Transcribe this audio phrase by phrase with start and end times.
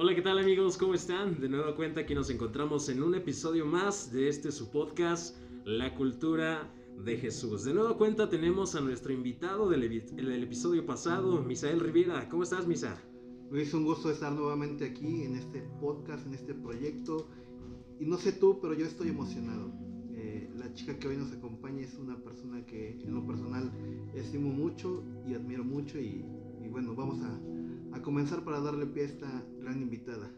[0.00, 0.78] Hola, ¿qué tal amigos?
[0.78, 1.40] ¿Cómo están?
[1.40, 5.92] De nueva cuenta aquí nos encontramos en un episodio más de este su podcast, La
[5.96, 6.72] Cultura
[7.04, 7.64] de Jesús.
[7.64, 9.80] De nueva cuenta tenemos a nuestro invitado del,
[10.14, 12.28] del episodio pasado, Misael Rivera.
[12.28, 13.02] ¿Cómo estás, Misa?
[13.50, 17.26] Luis, un gusto estar nuevamente aquí en este podcast, en este proyecto.
[17.98, 19.72] Y no sé tú, pero yo estoy emocionado.
[20.14, 23.72] Eh, la chica que hoy nos acompaña es una persona que en lo personal
[24.14, 26.24] estimo mucho y admiro mucho y,
[26.64, 27.40] y bueno, vamos a,
[27.92, 30.30] a comenzar para darle pie a esta gran invitada.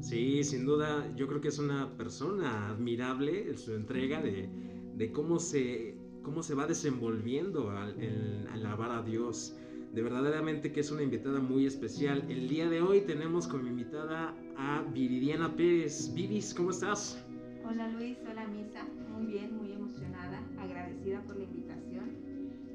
[0.00, 4.48] Sí, sin duda, yo creo que es una persona admirable en su entrega de,
[4.94, 9.56] de cómo, se, cómo se va desenvolviendo al, en, alabar a Dios.
[9.92, 12.24] De verdaderamente que es una invitada muy especial.
[12.30, 16.14] El día de hoy tenemos como invitada a Viridiana Pérez.
[16.14, 17.20] Viris, ¿cómo estás?
[17.68, 18.86] Hola Luis, hola Misa.
[19.12, 22.10] Muy bien, muy emocionada, agradecida por la invitación.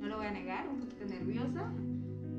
[0.01, 1.73] No lo voy a negar, un poquito nerviosa,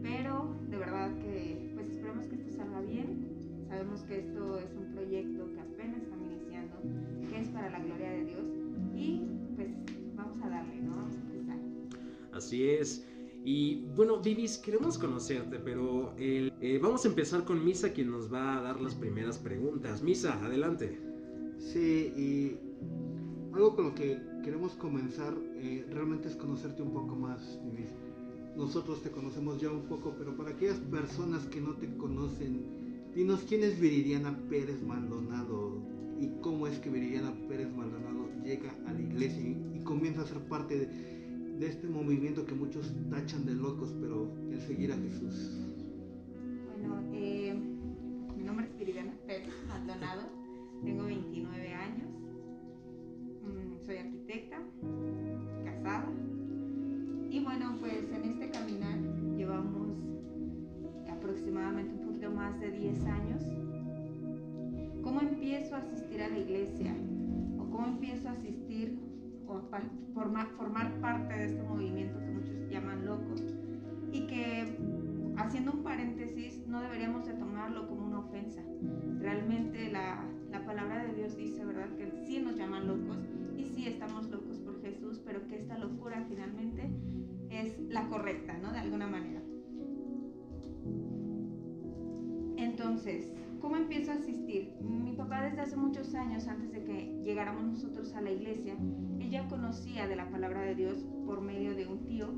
[0.02, 3.36] pero de verdad que pues esperemos que esto salga bien.
[3.68, 6.76] Sabemos que esto es un proyecto que apenas estamos iniciando,
[7.28, 8.46] que es para la gloria de Dios
[8.94, 9.22] y
[9.56, 9.68] pues
[10.14, 10.96] vamos a darle, ¿no?
[10.96, 11.58] Vamos a empezar.
[12.32, 13.06] Así es.
[13.44, 18.58] Y bueno, Vivis, queremos conocerte, pero eh, vamos a empezar con Misa, quien nos va
[18.58, 20.02] a dar las primeras preguntas.
[20.02, 20.98] Misa, adelante.
[21.58, 22.58] Sí, y
[23.54, 27.94] algo con lo que queremos comenzar eh, realmente es conocerte un poco más, Vivis
[28.56, 32.62] nosotros te conocemos ya un poco, pero para aquellas personas que no te conocen,
[33.14, 35.82] dinos quién es Viridiana Pérez Maldonado
[36.18, 40.38] y cómo es que Viridiana Pérez Maldonado llega a la iglesia y, comienza a ser
[40.48, 40.86] parte de,
[41.60, 45.52] de, este movimiento que muchos tachan de locos, pero el seguir a Jesús.
[46.72, 47.35] Bueno, eh,
[62.78, 63.42] 10 años.
[65.02, 66.94] ¿Cómo empiezo a asistir a la iglesia?
[67.58, 68.98] ¿O cómo empiezo a asistir
[69.46, 69.62] o a
[70.12, 73.42] formar, formar parte de este movimiento que muchos llaman locos?
[74.12, 74.78] Y que,
[75.36, 78.62] haciendo un paréntesis, no deberíamos de tomarlo como una ofensa.
[79.20, 81.88] Realmente la, la palabra de Dios dice, ¿verdad?
[81.96, 83.18] Que sí nos llaman locos
[83.56, 86.90] y sí estamos locos por Jesús, pero que esta locura finalmente
[87.50, 88.72] es la correcta, ¿no?
[88.72, 89.40] De alguna manera.
[92.56, 94.72] Entonces, ¿cómo empiezo a asistir?
[94.80, 98.76] Mi papá desde hace muchos años, antes de que llegáramos nosotros a la iglesia,
[99.20, 102.28] él ya conocía de la palabra de Dios por medio de un tío,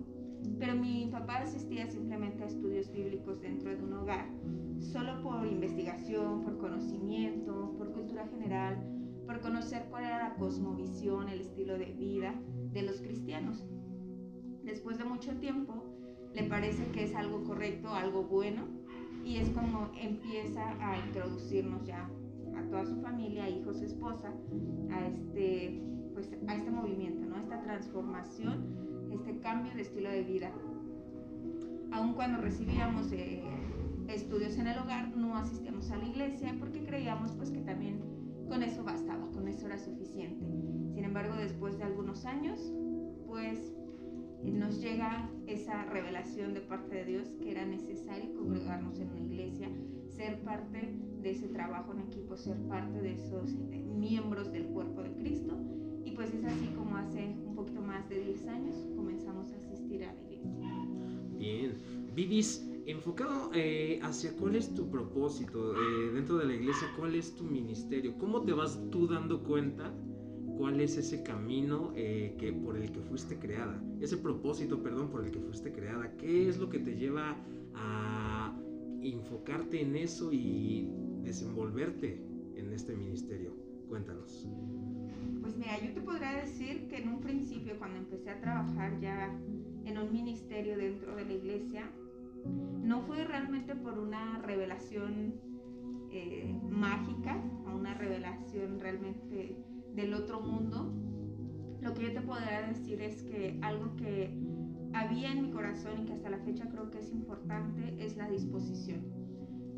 [0.59, 4.27] pero mi papá asistía simplemente a estudios bíblicos dentro de un hogar,
[4.81, 8.79] solo por investigación, por conocimiento, por cultura general,
[9.27, 12.35] por conocer cuál era la cosmovisión, el estilo de vida
[12.73, 13.67] de los cristianos
[14.69, 15.83] después de mucho tiempo,
[16.35, 18.69] le parece que es algo correcto, algo bueno,
[19.25, 22.09] y es como empieza a introducirnos ya
[22.57, 24.33] a toda su familia, hijos, esposa,
[24.91, 25.83] a este,
[26.15, 27.39] pues, a este movimiento, ¿no?
[27.39, 28.65] esta transformación,
[29.13, 30.51] este cambio de estilo de vida.
[31.93, 33.43] Aun cuando recibíamos eh,
[34.09, 38.01] estudios en el hogar, no asistíamos a la iglesia porque creíamos pues que también
[38.49, 40.45] con eso bastaba, con eso era suficiente.
[40.95, 42.73] Sin embargo, después de algunos años,
[43.27, 43.73] pues
[44.45, 49.71] nos llega esa revelación de parte de Dios que era necesario congregarnos en una iglesia,
[50.09, 55.03] ser parte de ese trabajo en equipo, ser parte de esos eh, miembros del cuerpo
[55.03, 55.57] de Cristo.
[56.05, 60.05] Y pues es así como hace un poquito más de 10 años comenzamos a asistir
[60.05, 60.69] a la iglesia.
[61.39, 61.79] Bien,
[62.15, 67.35] Vivis, enfocado eh, hacia cuál es tu propósito eh, dentro de la iglesia, cuál es
[67.35, 69.93] tu ministerio, cómo te vas tú dando cuenta
[70.59, 75.25] cuál es ese camino eh, que, por el que fuiste creada, ese propósito, perdón, por
[75.25, 77.37] el que fuiste creada, qué es lo que te lleva
[77.75, 78.59] a
[79.01, 80.91] enfocarte en eso y
[81.23, 82.21] desenvolverte
[82.57, 83.55] en este ministerio.
[83.89, 84.49] Cuéntanos.
[85.41, 89.33] Pues mira, yo te podría decir que en un principio, cuando empecé a trabajar ya
[89.85, 91.89] en un ministerio dentro de la iglesia,
[92.83, 95.35] no fue realmente por una revelación
[96.11, 97.41] eh, mágica,
[97.73, 99.57] una revelación realmente
[99.99, 100.93] del otro mundo,
[101.81, 104.33] lo que yo te podría decir es que algo que
[104.93, 108.29] había en mi corazón y que hasta la fecha creo que es importante es la
[108.29, 109.03] disposición.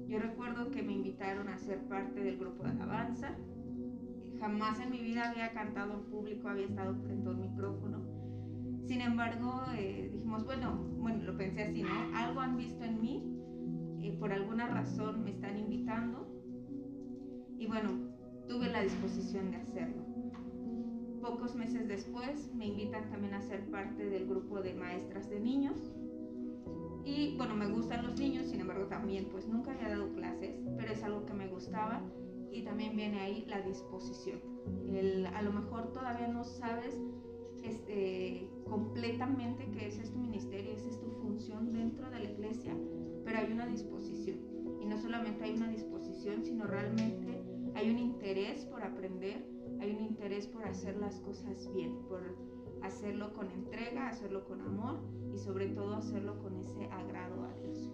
[0.06, 3.34] Yo recuerdo que me invitaron a ser parte del grupo de alabanza.
[4.38, 8.02] Jamás en mi vida había cantado en público, había estado frente a un micrófono.
[8.86, 12.14] Sin embargo, eh, dijimos, bueno, bueno, lo pensé así, ¿no?
[12.14, 13.24] Algo han visto en mí,
[14.02, 16.28] eh, por alguna razón me están invitando.
[17.58, 17.90] Y bueno,
[18.48, 20.09] tuve la disposición de hacerlo.
[21.20, 25.92] Pocos meses después me invitan también a ser parte del grupo de maestras de niños.
[27.04, 30.92] Y bueno, me gustan los niños, sin embargo también pues nunca había dado clases, pero
[30.92, 32.00] es algo que me gusta gustaba
[32.50, 34.40] y también viene ahí la disposición.
[35.34, 36.98] A lo mejor todavía no sabes
[37.62, 42.74] este, completamente que es tu ministerio, esa es tu función dentro de la iglesia,
[43.24, 44.38] pero hay una disposición.
[44.80, 47.42] Y no solamente hay una disposición, sino realmente
[47.74, 49.46] hay un interés por aprender,
[49.80, 52.20] hay un interés por hacer las cosas bien, por
[52.82, 55.00] hacerlo con entrega, hacerlo con amor
[55.34, 57.90] y sobre todo hacerlo con ese agrado a Dios.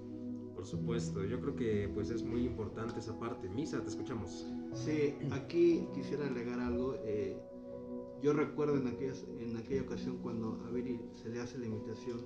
[0.55, 3.49] Por supuesto, yo creo que pues es muy importante esa parte.
[3.49, 4.47] Misa, te escuchamos.
[4.73, 6.95] Sí, aquí quisiera agregar algo.
[7.05, 7.39] Eh,
[8.23, 12.25] yo recuerdo en, en aquella ocasión cuando a Viri se le hace la invitación,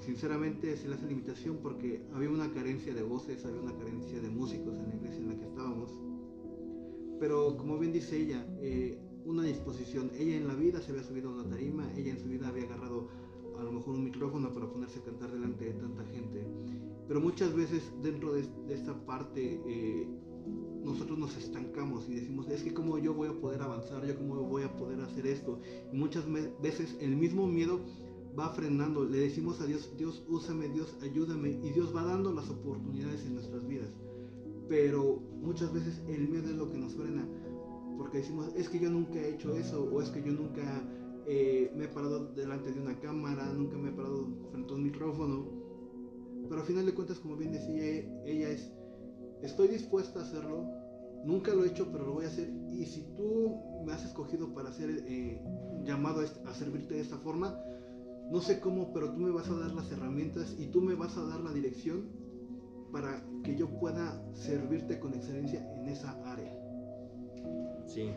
[0.00, 4.20] sinceramente se le hace la invitación porque había una carencia de voces, había una carencia
[4.20, 6.00] de músicos en la iglesia en la que estábamos.
[7.20, 10.10] Pero como bien dice ella, eh, una disposición.
[10.18, 12.64] Ella en la vida se había subido a una tarima, ella en su vida había
[12.64, 13.08] agarrado
[13.58, 16.46] a lo mejor un micrófono para ponerse a cantar delante de tanta gente.
[17.06, 20.08] Pero muchas veces dentro de, esta parte eh,
[20.84, 24.36] nosotros nos estancamos y decimos, es que cómo yo voy a poder avanzar, yo cómo
[24.42, 25.60] voy a poder hacer esto.
[25.92, 26.24] Muchas
[26.62, 27.80] veces el mismo miedo
[28.38, 32.48] va frenando, le decimos a Dios, Dios úsame, Dios ayúdame y Dios va dando las
[32.48, 33.90] oportunidades en nuestras vidas.
[34.68, 37.26] Pero muchas veces el miedo es lo que nos frena,
[37.96, 40.82] porque decimos, es que yo nunca he hecho eso o es que yo nunca
[41.26, 44.84] eh, me he parado delante de una cámara, nunca me he parado frente a un
[44.84, 45.46] micrófono.
[46.48, 47.84] Pero al final de cuentas, como bien decía
[48.24, 48.72] ella, es,
[49.42, 50.66] estoy dispuesta a hacerlo,
[51.24, 52.48] nunca lo he hecho, pero lo voy a hacer.
[52.70, 55.42] Y si tú me has escogido para ser eh,
[55.84, 57.58] llamado a, servirte de esta forma,
[58.30, 61.16] no sé cómo, pero tú me vas a dar las herramientas y tú me vas
[61.16, 62.08] a dar la dirección
[62.92, 66.54] para que yo pueda servirte con excelencia en esa área.
[67.86, 68.10] Sí,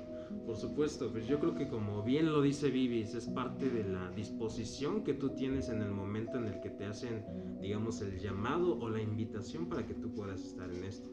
[0.45, 4.11] por supuesto, pues yo creo que como bien lo dice Vivis, es parte de la
[4.11, 7.23] disposición que tú tienes en el momento en el que te hacen,
[7.61, 11.09] digamos, el llamado o la invitación para que tú puedas estar en esto.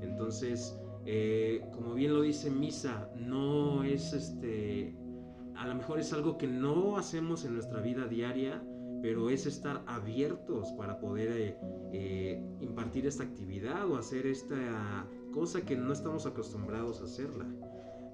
[0.00, 4.96] Entonces, eh, como bien lo dice Misa, no es este,
[5.56, 8.62] a lo mejor es algo que no hacemos en nuestra vida diaria,
[9.02, 11.56] pero es estar abiertos para poder eh,
[11.92, 17.46] eh, impartir esta actividad o hacer esta cosa que no estamos acostumbrados a hacerla.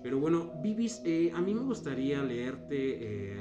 [0.03, 3.37] Pero bueno, Vivis, eh, a mí me gustaría leerte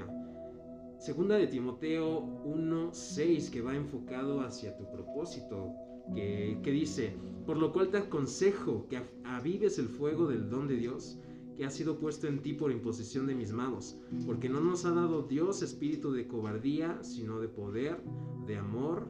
[0.99, 5.73] Segunda de Timoteo 1.6 que va enfocado hacia tu propósito,
[6.13, 7.15] que, que, dice,
[7.47, 11.17] por lo cual te aconsejo que avives el fuego del don de Dios
[11.57, 14.91] que ha sido puesto en ti por imposición de mis manos, porque no nos ha
[14.91, 18.01] dado Dios espíritu de cobardía, sino de poder,
[18.47, 19.07] de amor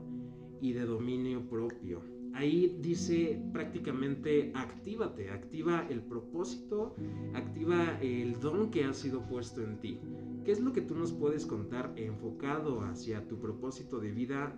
[0.61, 2.01] y de dominio propio.
[2.33, 6.95] Ahí dice prácticamente actívate, activa el propósito,
[7.33, 9.99] activa el don que ha sido puesto en ti.
[10.45, 14.57] ¿Qué es lo que tú nos puedes contar enfocado hacia tu propósito de vida?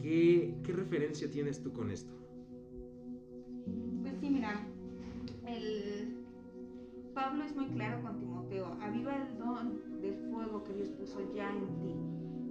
[0.00, 2.12] ¿Qué, qué referencia tienes tú con esto?
[4.02, 4.66] Pues sí, mira,
[5.46, 5.91] el,
[7.22, 11.50] Pablo es muy claro con Timoteo, aviva el don del fuego que Dios puso ya
[11.50, 11.94] en ti.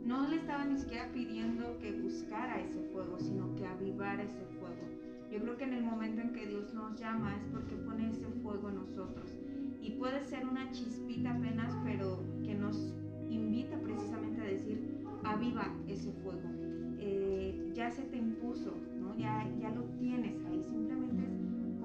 [0.06, 4.88] No le estaba ni siquiera pidiendo que buscara ese fuego, sino que avivara ese fuego.
[5.30, 8.26] Yo creo que en el momento en que Dios nos llama es porque pone ese
[8.42, 9.38] fuego en nosotros.
[9.82, 12.94] Y puede ser una chispita apenas, pero que nos
[13.30, 16.50] invita precisamente a decir, aviva ese fuego.
[16.98, 19.18] Eh, ya se te impuso, ¿no?
[19.18, 21.41] ya, ya lo tienes ahí, simplemente es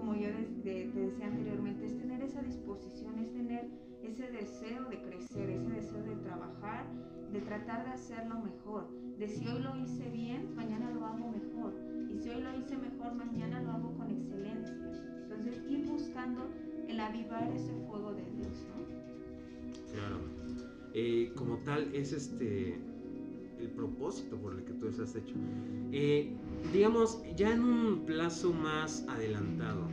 [0.06, 0.28] como yo
[0.62, 3.68] te decía anteriormente, es tener esa disposición, es tener
[4.04, 6.86] ese deseo de crecer, ese deseo de trabajar,
[7.32, 8.88] de tratar de hacerlo mejor.
[9.18, 11.74] De si hoy lo hice bien, mañana lo hago mejor.
[12.08, 14.76] Y si hoy lo hice mejor, mañana lo hago con excelencia.
[15.22, 16.50] Entonces, ir buscando
[16.86, 19.92] el avivar ese fuego de Dios, ¿no?
[19.92, 20.20] Claro.
[20.94, 22.78] Eh, como tal, es este
[23.58, 25.34] el propósito por el que tú has hecho.
[25.92, 26.32] Eh,
[26.72, 29.88] digamos, ya en un plazo más adelantado,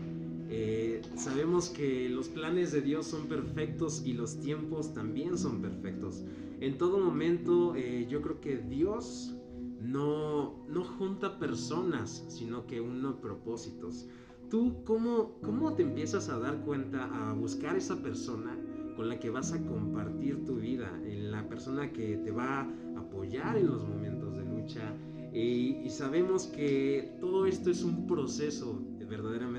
[0.55, 6.23] eh, sabemos que los planes de Dios son perfectos y los tiempos también son perfectos.
[6.59, 9.33] En todo momento eh, yo creo que Dios
[9.81, 14.07] no, no junta personas, sino que uno propósitos.
[14.51, 18.55] ¿Tú cómo, cómo te empiezas a dar cuenta, a buscar esa persona
[18.95, 22.99] con la que vas a compartir tu vida, en la persona que te va a
[22.99, 24.95] apoyar en los momentos de lucha?
[25.35, 28.79] y sabemos que todo esto es un proceso
[29.13, 29.52] verdaderamente.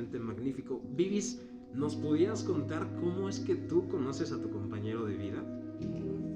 [0.97, 5.45] Vivis, ¿nos pudieras contar cómo es que tú conoces a tu compañero de vida?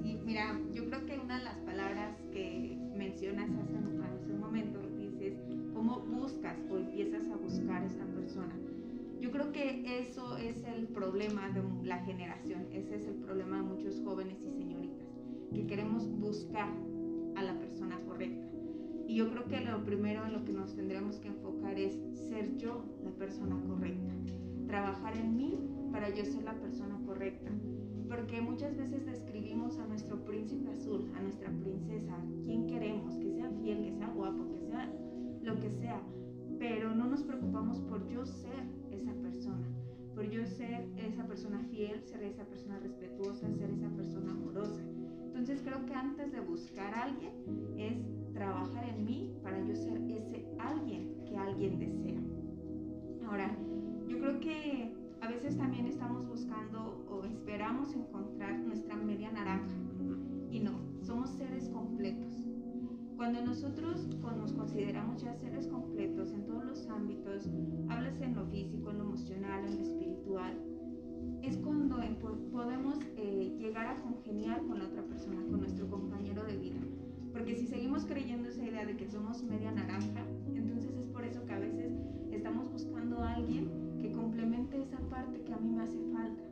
[0.03, 4.79] Sí, mira, yo creo que una de las palabras que mencionas hace, hace un momento
[4.97, 5.35] dices,
[5.73, 8.53] ¿cómo buscas o empiezas a buscar a esta persona?
[9.21, 13.63] Yo creo que eso es el problema de la generación, ese es el problema de
[13.63, 15.07] muchos jóvenes y señoritas,
[15.53, 16.69] que queremos buscar
[17.35, 18.49] a la persona correcta
[19.09, 21.97] y yo creo que lo primero en lo que nos tendremos que enfocar es
[22.29, 24.13] ser yo la persona correcta.
[24.69, 25.59] Trabajar en mí
[25.91, 27.49] para yo ser la persona correcta.
[28.07, 33.49] Porque muchas veces describimos a nuestro príncipe azul, a nuestra princesa, quien queremos, que sea
[33.61, 34.91] fiel, que sea guapo, que sea
[35.41, 36.01] lo que sea,
[36.59, 39.67] pero no nos preocupamos por yo ser esa persona,
[40.13, 44.81] por yo ser esa persona fiel, ser esa persona respetuosa, ser esa persona amorosa.
[45.25, 47.31] Entonces creo que antes de buscar a alguien
[47.77, 47.97] es
[48.33, 52.21] trabajar en mí para yo ser ese alguien que alguien desea.
[53.27, 53.55] Ahora,
[54.09, 59.75] yo creo que a veces también estamos buscando o esperamos encontrar nuestra media naranja.
[60.49, 62.33] Y no, somos seres completos.
[63.15, 67.47] Cuando nosotros nos consideramos ya seres completos en todos los ámbitos,
[67.89, 70.53] hablas en lo físico, en lo emocional, en lo espiritual,
[71.43, 71.97] es cuando
[72.51, 76.79] podemos eh, llegar a congeniar con la otra persona, con nuestro compañero de vida.
[77.31, 80.25] Porque si seguimos creyendo esa idea de que somos media naranja,
[80.55, 81.93] entonces es por eso que a veces
[82.31, 83.78] estamos buscando a alguien
[84.19, 86.43] complemente esa parte que a mí me hace falta,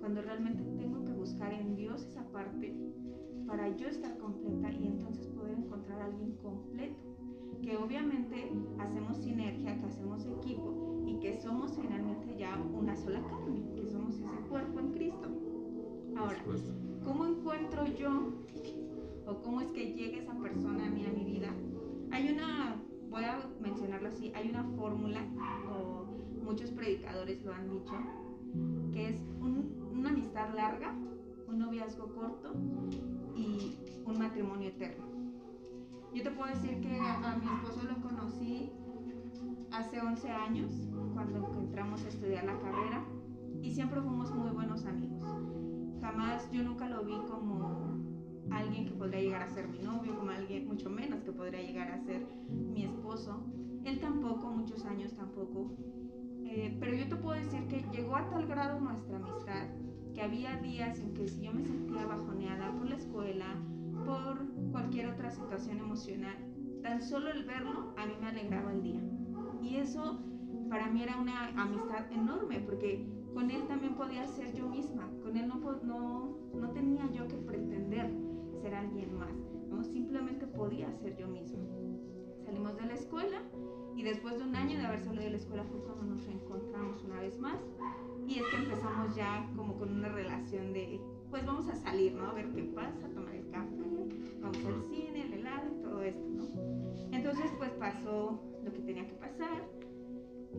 [0.00, 2.74] cuando realmente tengo que buscar en Dios esa parte
[3.46, 7.02] para yo estar completa y entonces poder encontrar a alguien completo,
[7.62, 13.64] que obviamente hacemos sinergia, que hacemos equipo y que somos finalmente ya una sola carne,
[13.74, 15.28] que somos ese cuerpo en Cristo.
[16.16, 16.44] Ahora,
[17.04, 18.34] ¿cómo encuentro yo
[19.26, 21.48] o cómo es que llega esa persona a mí a mi vida?
[22.10, 22.76] Hay una,
[23.08, 25.22] voy a mencionarlo así, hay una fórmula
[25.70, 26.03] o
[26.44, 27.94] muchos predicadores lo han dicho,
[28.92, 30.94] que es una amistad larga,
[31.48, 32.52] un noviazgo corto
[33.34, 35.04] y un matrimonio eterno.
[36.14, 38.70] Yo te puedo decir que a, mi esposo lo conocí
[39.72, 40.72] hace 11 años,
[41.12, 43.04] cuando entramos a estudiar la carrera,
[43.62, 45.28] y siempre fuimos muy buenos amigos.
[46.00, 47.98] Jamás, yo nunca lo vi como
[48.50, 51.90] alguien que podría llegar a ser mi novio, como alguien mucho menos que podría llegar
[51.90, 53.42] a ser mi esposo.
[53.84, 55.76] Él tampoco, muchos años tampoco.
[56.56, 59.66] Eh, pero yo te puedo decir que llegó a tal grado nuestra amistad
[60.14, 63.56] que había días en que si yo me sentía bajoneada por la escuela,
[64.06, 66.36] por cualquier otra situación emocional,
[66.80, 69.00] tan solo el verlo a mí me alegraba el día.
[69.62, 70.20] Y eso
[70.70, 75.36] para mí era una amistad enorme porque con él también podía ser yo misma, con
[75.36, 78.12] él no, no, no tenía yo que pretender
[78.62, 79.34] ser alguien más,
[79.68, 79.82] ¿no?
[79.82, 81.64] simplemente podía ser yo misma.
[82.44, 83.42] Salimos de la escuela
[83.96, 87.02] y después de un año de haber salido de la escuela fue cuando nos reencontramos
[87.04, 87.58] una vez más
[88.26, 92.30] y es que empezamos ya como con una relación de, pues vamos a salir, ¿no?
[92.30, 93.68] A ver qué pasa, tomar el café,
[94.40, 96.44] vamos al cine, el helado y todo esto, ¿no?
[97.12, 99.62] Entonces pues pasó lo que tenía que pasar.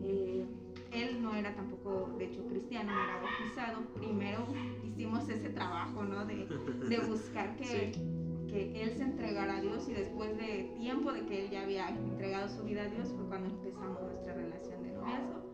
[0.02, 0.46] Eh,
[0.92, 3.82] él no era tampoco, de hecho, cristiano, no era bautizado.
[3.94, 4.46] Primero
[4.84, 6.24] hicimos ese trabajo, ¿no?
[6.24, 6.46] De,
[6.88, 7.92] de buscar que,
[8.48, 11.88] que él se entregara a Dios y después de tiempo de que él ya había
[11.88, 15.46] entregado su vida a Dios fue cuando empezamos nuestra relación de noviazgo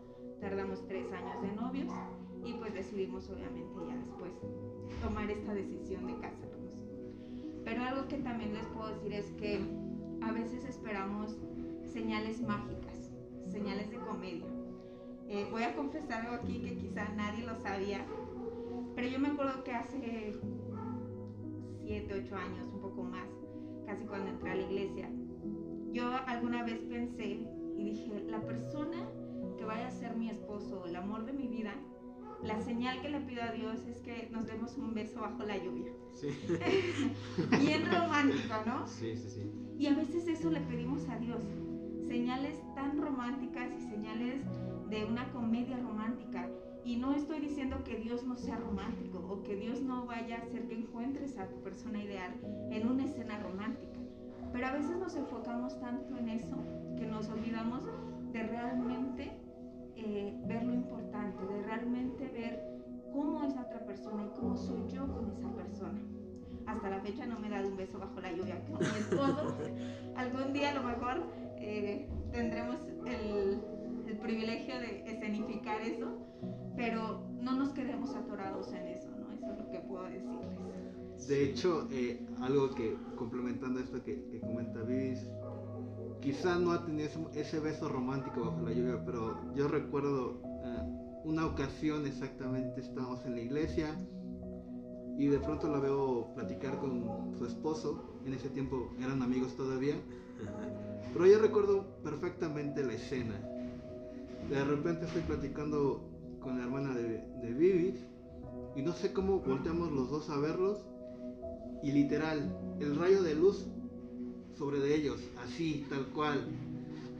[0.43, 1.89] tardamos tres años de novios
[2.43, 4.33] y pues decidimos obviamente ya después
[5.01, 6.73] tomar esta decisión de casarnos.
[7.63, 9.61] Pero algo que también les puedo decir es que
[10.21, 11.37] a veces esperamos
[11.85, 13.09] señales mágicas,
[13.47, 14.45] señales de comedia.
[15.29, 18.05] Eh, voy a confesar algo aquí que quizá nadie lo sabía,
[18.95, 20.33] pero yo me acuerdo que hace
[21.81, 23.27] siete, ocho años, un poco más,
[23.85, 25.09] casi cuando entré a la iglesia,
[25.91, 27.39] yo alguna vez pensé
[27.75, 29.09] y dije, la persona
[29.57, 31.73] que vaya a ser mi esposo, el amor de mi vida,
[32.43, 35.57] la señal que le pido a Dios es que nos demos un beso bajo la
[35.57, 35.91] lluvia.
[36.13, 36.27] Sí.
[37.61, 38.85] Bien romántico, ¿no?
[38.87, 39.51] Sí, sí, sí.
[39.77, 41.41] Y a veces eso le pedimos a Dios.
[42.07, 44.41] Señales tan románticas y señales
[44.89, 46.49] de una comedia romántica.
[46.85, 50.41] Y no estoy diciendo que Dios no sea romántico o que Dios no vaya a
[50.41, 52.33] hacer que encuentres a tu persona ideal
[52.71, 53.99] en una escena romántica.
[54.51, 56.57] Pero a veces nos enfocamos tanto en eso
[56.97, 57.83] que nos olvidamos
[58.31, 59.31] de realmente
[59.95, 62.73] eh, ver lo importante, de realmente ver
[63.13, 65.99] cómo es la otra persona y cómo soy yo con esa persona.
[66.65, 69.55] Hasta la fecha no me he dado un beso bajo la lluvia con mi esposo.
[70.15, 71.23] Algún día a lo mejor
[71.57, 73.61] eh, tendremos el,
[74.07, 76.22] el, privilegio de escenificar eso,
[76.75, 79.31] pero no nos quedemos atorados en eso, ¿no?
[79.33, 81.27] Eso es lo que puedo decirles.
[81.27, 85.25] De hecho, eh, algo que complementando esto que, que comenta Vivis,
[86.21, 91.45] quizá no ha tenido ese, beso romántico bajo la lluvia, pero yo recuerdo eh, una
[91.45, 93.95] ocasión exactamente, estábamos en la iglesia
[95.17, 99.95] y de pronto la veo platicar con su esposo, en ese tiempo eran amigos todavía,
[101.11, 103.35] pero yo recuerdo perfectamente la escena.
[104.49, 106.12] De repente estoy platicando
[106.43, 107.95] con la hermana de, de Vivis
[108.75, 110.79] y no sé cómo volteamos los dos a verlos
[111.83, 113.67] y literal, el rayo de luz
[114.57, 116.47] sobre de ellos, así, tal cual.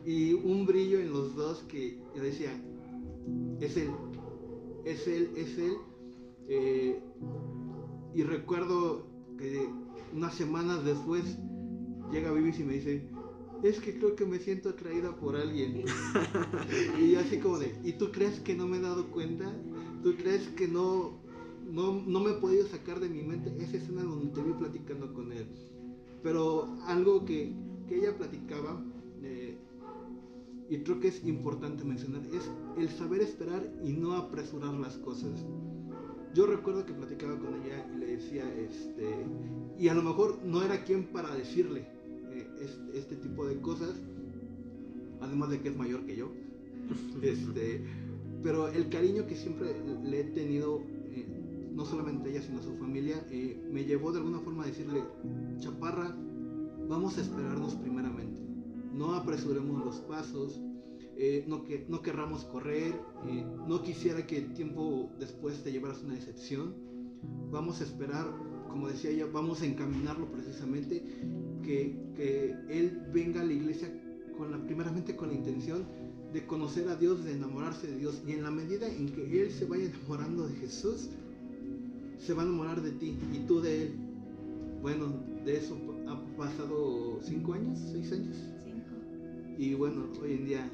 [0.06, 2.52] Y un brillo en los dos que yo decía,
[3.60, 3.90] es él,
[4.86, 5.74] es él, es él.
[6.48, 7.00] Eh,
[8.14, 9.06] y recuerdo
[9.38, 9.68] que
[10.14, 11.38] unas semanas después
[12.12, 13.10] llega Vivis y me dice,
[13.64, 15.86] es que creo que me siento atraída por alguien.
[17.02, 19.52] y así como de, ¿y tú crees que no me he dado cuenta?
[20.04, 21.22] ¿Tú crees que no,
[21.66, 25.14] no, no me he podido sacar de mi mente esa escena donde te vi platicando
[25.14, 25.48] con él?
[26.22, 27.56] Pero algo que,
[27.88, 28.84] que ella platicaba,
[29.22, 29.58] eh,
[30.70, 35.46] y creo que es importante mencionar, es el saber esperar y no apresurar las cosas.
[36.34, 39.26] Yo recuerdo que platicaba con ella y le decía, este,
[39.78, 41.93] y a lo mejor no era quien para decirle,
[42.94, 43.96] este, tipo de cosas,
[45.22, 46.32] además de que es mayor que yo.
[47.22, 47.84] este,
[48.42, 51.26] pero el cariño que siempre le he tenido, eh,
[51.74, 55.02] no solamente ella, sino a su familia, eh, me llevó de alguna forma a decirle,
[55.60, 56.16] Chaparra,
[56.90, 58.42] vamos a esperarnos primeramente,
[58.94, 60.60] no apresuremos los pasos,
[61.16, 62.94] eh, no, que, no querramos correr,
[63.68, 66.76] no quisiera que tiempo después te llevaras una decepción,
[67.52, 68.28] vamos a esperar,
[68.70, 71.06] como decía ella, vamos a encaminarlo precisamente
[71.64, 71.96] que,
[72.70, 73.90] Él venga a la iglesia
[74.38, 75.84] con la, primeramente con la intención
[76.32, 78.22] de conocer a Dios, de enamorarse de Dios.
[78.28, 81.10] Y en la medida en que Él se vaya enamorando de Jesús,
[82.20, 83.94] se va a enamorar de ti y tú de Él.
[84.82, 85.14] Bueno,
[85.46, 85.78] de eso
[86.08, 88.36] ha pasado cinco años, seis años.
[88.64, 89.58] Cinco.
[89.58, 90.70] Y bueno, hoy en día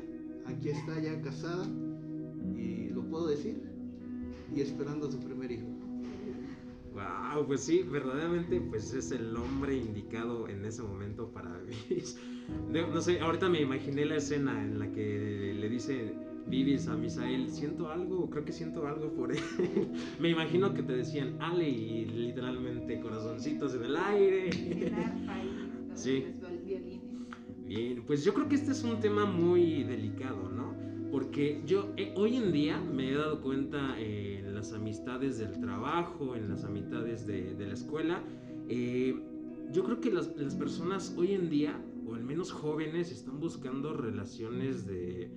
[0.45, 1.65] aquí está ya casada
[2.57, 3.61] y lo puedo decir
[4.55, 5.68] y esperando a su primer hijo.
[6.99, 11.57] Wow, pues sí, verdaderamente pues es el hombre indicado en ese momento para
[11.89, 12.19] Vivis.
[12.71, 16.13] No sé, ahorita me imaginé la escena en la que le dice
[16.47, 19.39] Vivis a Misael, siento algo, creo que siento algo por él.
[20.19, 24.49] me imagino que te decían Ale y literalmente corazoncitos en el aire.
[25.93, 26.25] sí.
[27.65, 30.73] Bien, pues yo creo que este es un tema muy delicado, ¿no?
[31.11, 34.28] Porque yo eh, hoy en día me he dado cuenta eh,
[34.59, 38.21] las amistades del trabajo, en las amistades de, la escuela,
[38.67, 39.17] eh,
[39.71, 44.85] yo creo que las, personas hoy en día, o al menos jóvenes, están buscando relaciones
[44.85, 45.31] de,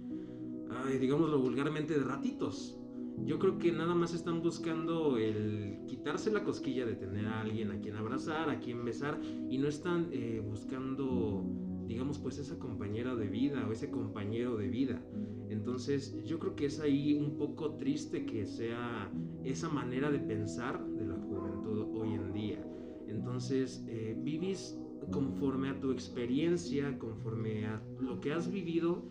[0.98, 2.76] digámoslo vulgarmente, de ratitos.
[3.24, 7.70] Yo creo que nada más están buscando el quitarse la cosquilla de tener a alguien
[7.70, 10.10] a quien abrazar, a quien besar, y no están
[10.48, 11.44] buscando
[11.92, 15.02] digamos, pues esa compañera de vida o ese compañero de vida.
[15.50, 19.12] Entonces yo creo que es ahí un poco triste que sea
[19.44, 22.66] esa manera de pensar de la juventud hoy en día.
[23.08, 24.78] Entonces eh, vivís
[25.10, 29.02] conforme a tu experiencia, conforme a lo que has vivido.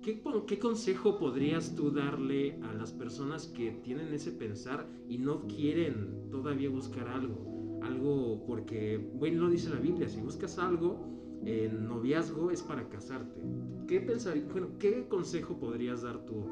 [0.00, 5.48] ¿Qué, ¿Qué consejo podrías tú darle a las personas que tienen ese pensar y no
[5.48, 7.80] quieren todavía buscar algo?
[7.82, 11.12] Algo porque, bueno, lo dice la Biblia, si buscas algo,
[11.44, 13.40] el noviazgo es para casarte.
[13.86, 16.44] ¿Qué pensaría, bueno, qué consejo podrías dar tú?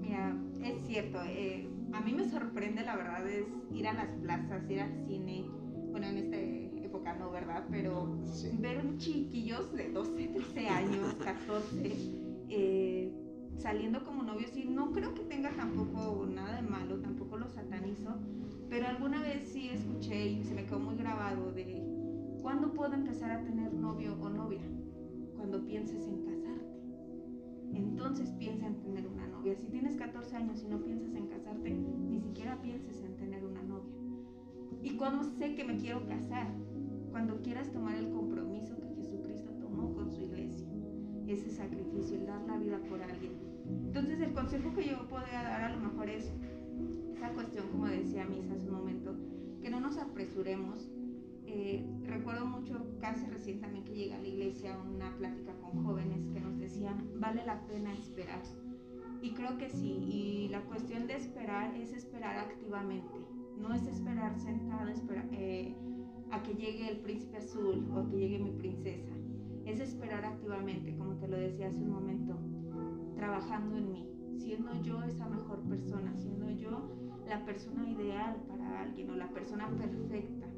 [0.00, 4.68] Mira, es cierto, eh, a mí me sorprende la verdad es ir a las plazas,
[4.68, 5.44] ir al cine,
[5.90, 6.36] bueno, en esta
[6.84, 7.64] época no, ¿verdad?
[7.70, 8.18] Pero
[8.58, 11.92] ver un chiquillos de 12, 13 años, 14,
[12.48, 13.12] eh,
[13.56, 18.16] saliendo como novios y no creo que tenga tampoco nada de malo, tampoco lo satanizo,
[18.68, 21.64] pero alguna vez sí escuché y se me quedó muy grabado de
[22.42, 24.62] ¿Cuándo puedo empezar a tener novio o novia?
[25.36, 26.80] Cuando pienses en casarte.
[27.74, 29.54] Entonces piensa en tener una novia.
[29.56, 33.62] Si tienes 14 años y no piensas en casarte, ni siquiera pienses en tener una
[33.62, 33.94] novia.
[34.82, 36.48] ¿Y cuándo sé que me quiero casar?
[37.10, 40.66] Cuando quieras tomar el compromiso que Jesucristo tomó con su iglesia.
[41.26, 43.32] Ese sacrificio, el dar la vida por alguien.
[43.86, 46.32] Entonces el consejo que yo podría dar a lo mejor es
[47.14, 49.14] esa cuestión, como decía Misa hace un momento,
[49.60, 50.90] que no nos apresuremos,
[51.52, 56.28] eh, recuerdo mucho, casi recién también que llega a la iglesia, una plática con jóvenes
[56.32, 58.42] que nos decían, vale la pena esperar.
[59.20, 63.14] Y creo que sí, y la cuestión de esperar es esperar activamente,
[63.58, 64.88] no es esperar sentado
[65.32, 65.74] eh,
[66.30, 69.12] a que llegue el príncipe azul o que llegue mi princesa,
[69.66, 72.38] es esperar activamente, como te lo decía hace un momento,
[73.16, 79.10] trabajando en mí, siendo yo esa mejor persona, siendo yo la persona ideal para alguien
[79.10, 80.49] o la persona perfecta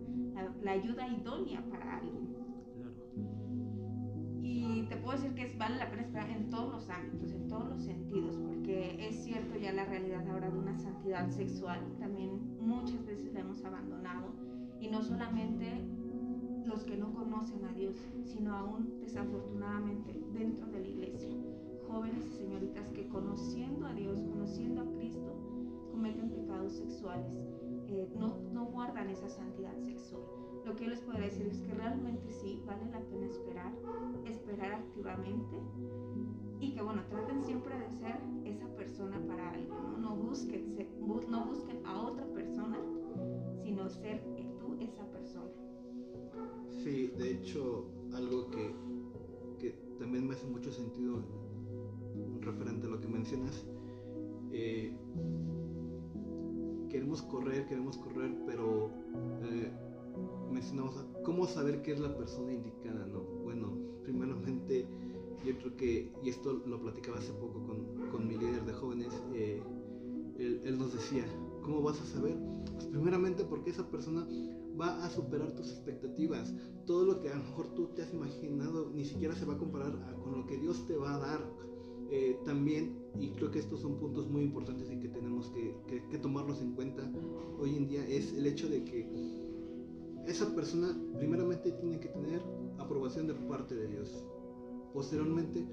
[0.63, 2.33] la, ayuda idónea para alguien.
[4.43, 7.69] Y te puedo decir que vale la pena esperar en todos los ámbitos, en todos
[7.69, 13.05] los sentidos, porque es cierto ya la realidad ahora de una santidad sexual, también muchas
[13.07, 14.33] veces la hemos abandonado,
[14.81, 15.67] y no solamente
[16.67, 21.31] los que no conocen a Dios, sino aún desafortunadamente dentro de la iglesia,
[21.89, 25.37] jóvenes y señoritas que conociendo a Dios, conociendo a Cristo,
[25.91, 27.52] cometen pecados sexuales
[28.17, 30.23] no, no guardan esa santidad sexual.
[30.65, 33.73] Lo que yo les podría decir es que realmente sí, vale la pena esperar,
[34.25, 35.57] esperar activamente
[36.61, 40.73] y que bueno, traten siempre de ser esa persona para alguien, no, no busquen
[41.29, 42.79] no busquen a otra persona,
[43.63, 44.23] sino ser
[44.59, 45.51] tú esa persona.
[46.69, 48.75] Sí, de hecho, algo que,
[49.59, 51.23] que también me hace mucho sentido
[52.41, 53.67] referente a lo que mencionas.
[54.53, 54.95] Eh,
[56.93, 58.91] queremos correr, queremos correr, pero
[59.43, 59.73] eh,
[60.53, 63.23] mencionamos cómo saber qué es la persona indicada, ¿no?
[63.43, 63.73] Bueno,
[64.05, 64.87] primeramente
[65.45, 69.13] yo creo que, y esto lo platicaba hace poco con, con mi líder de jóvenes,
[69.35, 69.63] eh,
[70.39, 71.25] él, él, nos decía,
[71.63, 72.37] ¿cómo vas a saber?
[72.75, 74.27] Pues primeramente porque esa persona
[74.79, 76.55] va a superar tus expectativas.
[76.87, 79.59] Todo lo que a lo mejor tú te has imaginado ni siquiera se va a
[79.59, 81.41] comparar con lo que Dios te va a dar.
[82.15, 86.07] Eh, también, y creo que estos son puntos muy importantes y que tenemos que, que,
[86.09, 87.11] que tomarlos en cuenta
[87.59, 89.09] hoy en día, es el hecho de que
[90.27, 92.43] esa persona primeramente tiene que tener
[92.77, 94.27] aprobación de parte de Dios.
[94.93, 95.67] Posteriormente,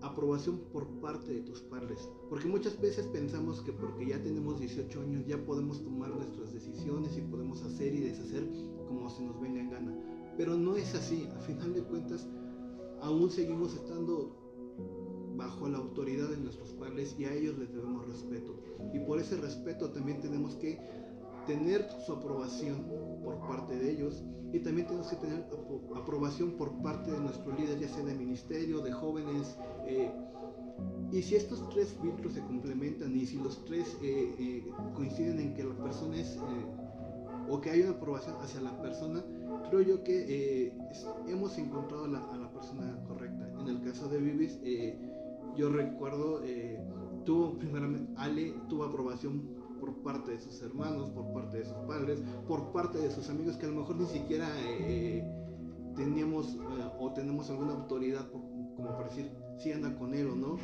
[0.00, 2.08] aprobación por parte de tus padres.
[2.30, 7.18] Porque muchas veces pensamos que porque ya tenemos 18 años ya podemos tomar nuestras decisiones
[7.18, 8.48] y podemos hacer y deshacer
[8.88, 10.34] como se nos venga en gana.
[10.38, 11.28] Pero no es así.
[11.36, 12.26] A final de cuentas,
[13.02, 14.35] aún seguimos estando
[15.36, 18.58] bajo la autoridad de nuestros padres y a ellos les debemos respeto.
[18.92, 20.78] Y por ese respeto también tenemos que
[21.46, 22.84] tener su aprobación
[23.22, 24.22] por parte de ellos
[24.52, 25.44] y también tenemos que tener
[25.94, 29.56] aprobación por parte de nuestro líder, ya sea de ministerio, de jóvenes.
[29.86, 30.10] Eh,
[31.12, 35.54] y si estos tres filtros se complementan y si los tres eh, eh, coinciden en
[35.54, 36.38] que la persona es,
[37.48, 39.24] o que hay una aprobación hacia la persona,
[39.68, 40.72] creo yo que
[41.28, 43.48] hemos encontrado la, a la persona correcta.
[43.60, 44.58] En el caso de Vivis,
[45.56, 46.42] yo recuerdo,
[47.24, 52.22] tuvo primeramente, Ale tuvo aprobación por parte de sus hermanos, por parte de sus padres,
[52.46, 55.24] por parte de sus amigos que a lo mejor ni siquiera eh,
[55.94, 60.56] teníamos eh, o tenemos alguna autoridad como para decir si anda con él o no.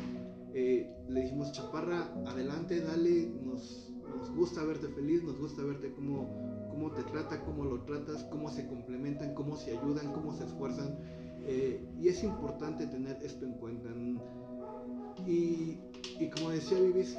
[0.53, 6.67] Eh, le dijimos, Chaparra, adelante, dale, nos, nos, gusta verte feliz, nos gusta verte cómo,
[6.69, 10.99] cómo te trata, cómo lo tratas, cómo se complementan, cómo se ayudan, cómo se esfuerzan.
[11.99, 13.89] y es importante tener esto en cuenta.
[15.25, 15.77] Y,
[16.35, 17.17] como decía Vivis,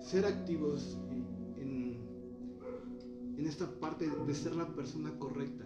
[0.00, 1.22] ser activos en,
[3.46, 5.64] esta parte de ser la persona correcta.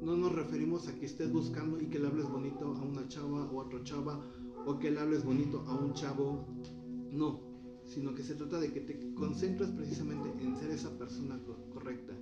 [0.00, 3.50] No nos referimos a que estés buscando y que le hables bonito a una chava
[3.52, 4.18] o a otra chava
[4.64, 6.46] o que le hables bonito a un chavo.
[7.12, 7.40] No,
[7.84, 11.38] sino que se trata de que te concentres precisamente en ser esa persona
[11.72, 12.14] correcta.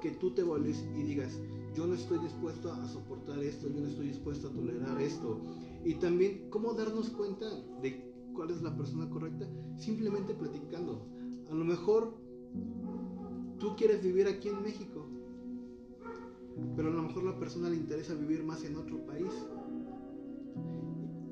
[0.00, 1.38] Que tú te vuelves y digas,
[1.74, 5.40] yo no estoy dispuesto a soportar esto, yo no estoy dispuesto a tolerar esto.
[5.84, 7.46] Y también cómo darnos cuenta
[7.82, 11.06] de cuál es la persona correcta, simplemente platicando.
[11.50, 12.14] A lo mejor
[13.58, 15.06] tú quieres vivir aquí en México,
[16.76, 19.32] pero a lo mejor la persona le interesa vivir más en otro país.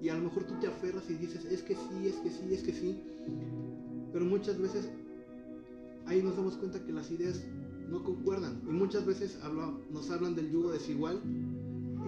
[0.02, 2.52] Y a lo mejor tú te aferras y dices, es que sí, es que sí,
[2.52, 3.00] es que sí.
[4.12, 4.90] Pero muchas veces
[6.06, 7.44] ahí nos damos cuenta que las ideas
[7.88, 8.60] no concuerdan.
[8.68, 9.38] Y muchas veces
[9.90, 11.22] nos hablan del yugo desigual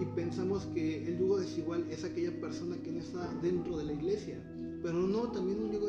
[0.01, 3.93] y pensamos que el yugo desigual es aquella persona que no está dentro de la
[3.93, 4.43] iglesia.
[4.81, 5.87] Pero no, también un yugo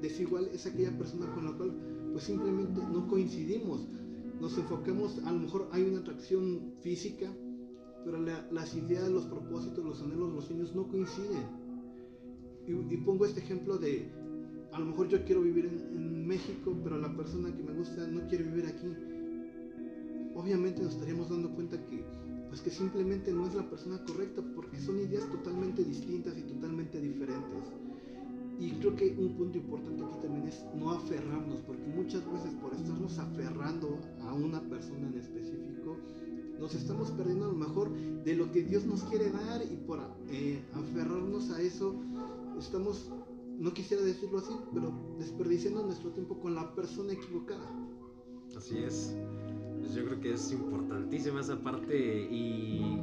[0.00, 1.72] desigual es aquella persona con la cual
[2.12, 3.86] pues simplemente no coincidimos.
[4.40, 7.30] Nos enfocamos, a lo mejor hay una atracción física,
[8.04, 11.60] pero las ideas, los propósitos, los anhelos, los sueños no coinciden.
[12.66, 14.10] Y, pongo este ejemplo de,
[14.72, 18.28] a lo mejor yo quiero vivir en, México, pero la persona que me gusta no
[18.28, 18.86] quiere vivir aquí.
[20.34, 22.04] Obviamente nos estaríamos dando cuenta que,
[22.48, 27.00] pues que simplemente no es la persona correcta, porque son ideas totalmente distintas y totalmente
[27.00, 27.72] diferentes.
[28.58, 32.74] Y creo que un punto importante aquí también es no aferrarnos, porque muchas veces por
[32.74, 35.96] estarnos aferrando a una persona en específico,
[36.58, 37.90] nos estamos perdiendo a lo mejor
[38.22, 41.94] de lo que Dios nos quiere dar y por eh, aferrarnos a eso
[42.58, 43.10] estamos,
[43.58, 47.66] no quisiera decirlo así, pero desperdiciando nuestro tiempo con la persona equivocada.
[48.54, 49.14] Así es.
[49.80, 53.00] Pues yo creo que es importantísima esa parte y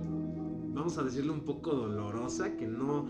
[0.73, 3.05] vamos a decirlo un poco dolorosa, que no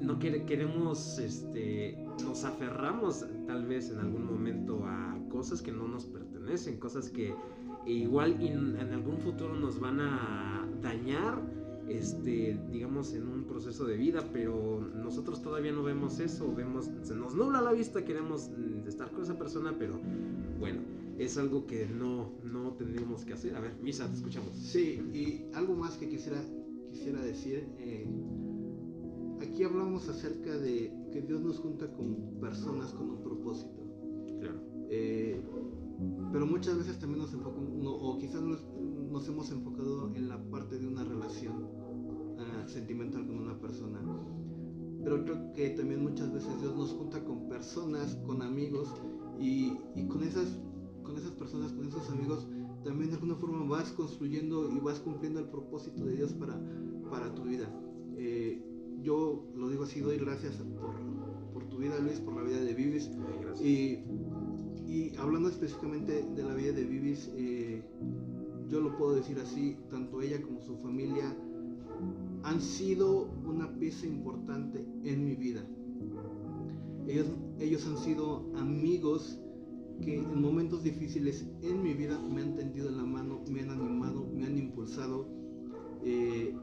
[0.00, 6.06] no queremos, este, nos aferramos tal vez en algún momento a cosas que no nos
[6.06, 7.34] pertenecen, cosas que
[7.86, 11.40] igual en algún futuro nos van a dañar,
[11.88, 17.14] este, digamos, en un proceso de vida, pero nosotros todavía no vemos eso, vemos, se
[17.14, 18.50] nos nubla la vista, queremos
[18.86, 20.00] estar con esa persona, pero
[20.58, 20.80] bueno,
[21.18, 23.54] es algo que no, no tenemos que hacer.
[23.56, 24.50] A ver, Misa, te escuchamos.
[24.54, 26.42] Sí, y algo más que quisiera,
[26.88, 27.68] quisiera decir.
[27.78, 28.08] Eh,
[29.40, 33.80] aquí hablamos acerca de que Dios nos junta con personas con un propósito.
[34.40, 34.60] Claro.
[34.90, 35.40] Eh,
[36.32, 40.86] pero muchas veces también nos enfocamos, o quizás nos, hemos enfocado en la parte de
[40.86, 44.00] una relación uh, sentimental con una persona.
[45.02, 48.88] Pero creo que también muchas veces Dios nos junta con personas, con amigos,
[49.38, 50.58] Y, y con, esas,
[51.02, 52.46] con esas personas, con esos amigos,
[52.84, 56.58] también de alguna forma vas construyendo y vas cumpliendo el propósito de Dios para,
[57.10, 57.68] para tu vida.
[58.16, 58.62] Eh,
[59.02, 60.94] yo lo digo así, doy gracias por,
[61.52, 63.10] por, tu vida, Luis, por la vida de Vivis.
[63.62, 63.98] Y,
[64.86, 67.82] y, hablando específicamente de la vida de Vivis, eh,
[68.68, 71.36] yo lo puedo decir así, tanto ella como su familia
[72.42, 75.66] han sido una pieza importante en mi vida.
[77.06, 77.26] Ellos,
[77.58, 79.38] ellos han sido amigos
[80.00, 84.26] que en momentos difíciles en mi vida me han tendido la mano, me han animado,
[84.34, 85.26] me han impulsado.
[86.04, 86.54] Eh,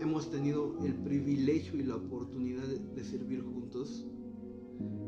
[0.00, 4.06] hemos tenido el privilegio y la oportunidad de, de, servir juntos.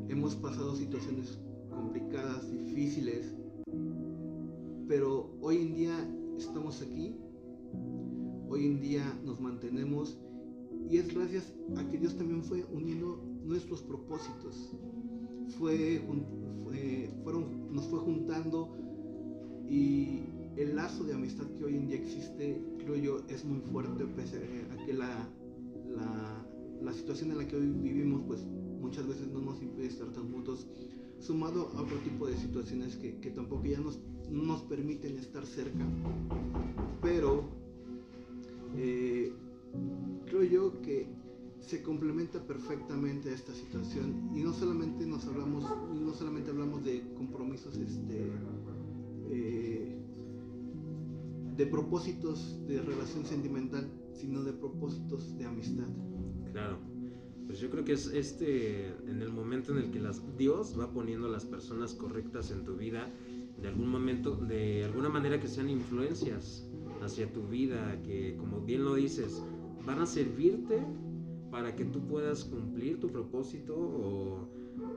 [0.08, 1.38] Hemos pasado situaciones
[1.70, 3.34] complicadas, difíciles,
[4.86, 7.16] pero hoy en día estamos aquí.
[8.48, 10.18] Hoy en día nos mantenemos
[10.88, 14.74] y es gracias a que Dios también fue uniendo nuestros propósitos.
[15.58, 16.02] Fue,
[17.22, 18.76] fueron, nos fue juntando
[19.68, 20.22] y
[20.56, 24.38] el lazo de amistad que hoy en día existe, creo yo, es muy fuerte, pese
[24.72, 25.28] a que la,
[25.88, 26.46] la,
[26.82, 28.44] la situación en la que hoy vivimos, pues
[28.80, 30.66] muchas veces no nos impide estar tan juntos,
[31.18, 34.00] sumado a otro tipo de situaciones que, que tampoco ya nos,
[34.30, 35.86] nos permiten estar cerca.
[37.02, 37.44] Pero
[38.76, 39.32] eh,
[40.26, 41.08] creo yo que
[41.60, 44.30] se complementa perfectamente esta situación.
[44.34, 48.30] Y no solamente nos hablamos no solamente hablamos de compromisos este
[49.30, 49.96] eh,
[51.56, 55.88] de propósitos de relación sentimental sino de propósitos de amistad.
[56.52, 56.78] Claro.
[57.46, 60.92] Pues yo creo que es este en el momento en el que las, Dios va
[60.92, 63.10] poniendo las personas correctas en tu vida
[63.60, 66.68] de algún momento de alguna manera que sean influencias
[67.02, 69.42] hacia tu vida que como bien lo dices
[69.86, 70.84] van a servirte
[71.50, 74.48] para que tú puedas cumplir tu propósito o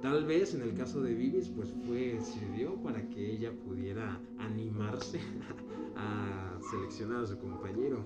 [0.01, 5.19] tal vez en el caso de Vivis pues fue sirvió para que ella pudiera animarse
[5.95, 8.05] a seleccionar a su compañero.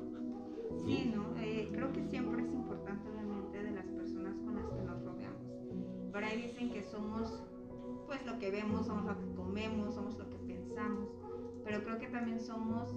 [0.84, 1.36] Sí, ¿no?
[1.40, 6.12] Eh, creo que siempre es importante obviamente de las personas con las que nos rodeamos.
[6.12, 7.44] Por ahí dicen que somos
[8.08, 11.10] pues lo que vemos, somos lo que comemos, somos lo que pensamos,
[11.64, 12.96] pero creo que también somos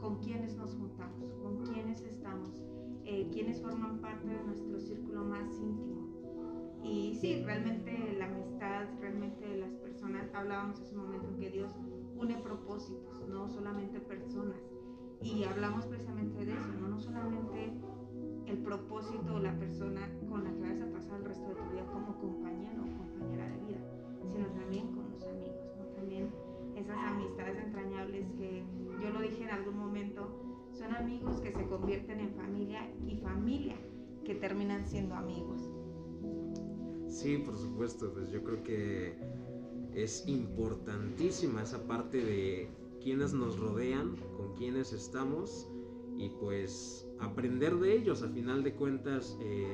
[0.00, 2.65] con quienes nos juntamos, con quienes estamos
[3.06, 6.06] eh, quienes forman parte de nuestro círculo más íntimo.
[6.82, 11.72] Y sí, realmente la amistad, realmente las personas, hablábamos hace un momento que Dios
[12.16, 14.60] une propósitos, no solamente personas.
[15.22, 17.72] Y hablamos precisamente de eso, no, no solamente
[18.46, 21.70] el propósito o la persona con la que vas a pasar el resto de tu
[21.72, 23.80] vida como compañero o compañera de vida,
[24.32, 25.86] sino también con los amigos, ¿no?
[25.96, 26.30] también
[26.76, 28.64] esas amistades entrañables que
[29.02, 30.45] yo lo dije en algún momento,
[30.76, 33.76] son amigos que se convierten en familia y familia
[34.24, 35.70] que terminan siendo amigos.
[37.08, 39.16] Sí, por supuesto, pues yo creo que
[39.94, 42.68] es importantísima esa parte de
[43.00, 45.68] quienes nos rodean, con quienes estamos
[46.18, 48.22] y pues aprender de ellos.
[48.22, 49.66] A final de cuentas, eh,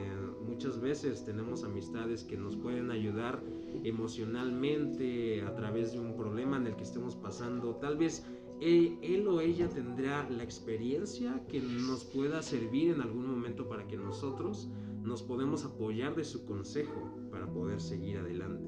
[0.47, 3.43] muchas veces tenemos amistades que nos pueden ayudar
[3.85, 7.77] emocionalmente a través de un problema en el que estemos pasando.
[7.77, 8.25] Tal vez
[8.62, 13.96] él, o ella tendrá la experiencia que nos pueda servir en algún momento para que
[13.96, 14.68] nosotros
[15.03, 18.64] nos podemos apoyar de su consejo para poder seguir adelante.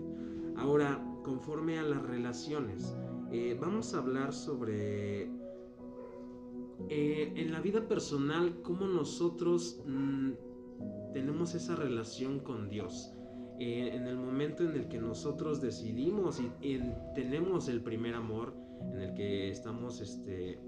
[0.57, 2.97] Ahora, conforme a las relaciones,
[3.31, 5.31] eh, vamos a hablar sobre
[6.89, 10.33] eh, en la vida personal cómo nosotros mm,
[11.13, 13.13] tenemos esa relación con Dios.
[13.61, 16.81] Eh, en el momento en el que nosotros decidimos y
[17.15, 20.59] tenemos el primer amor, en el que estamos este,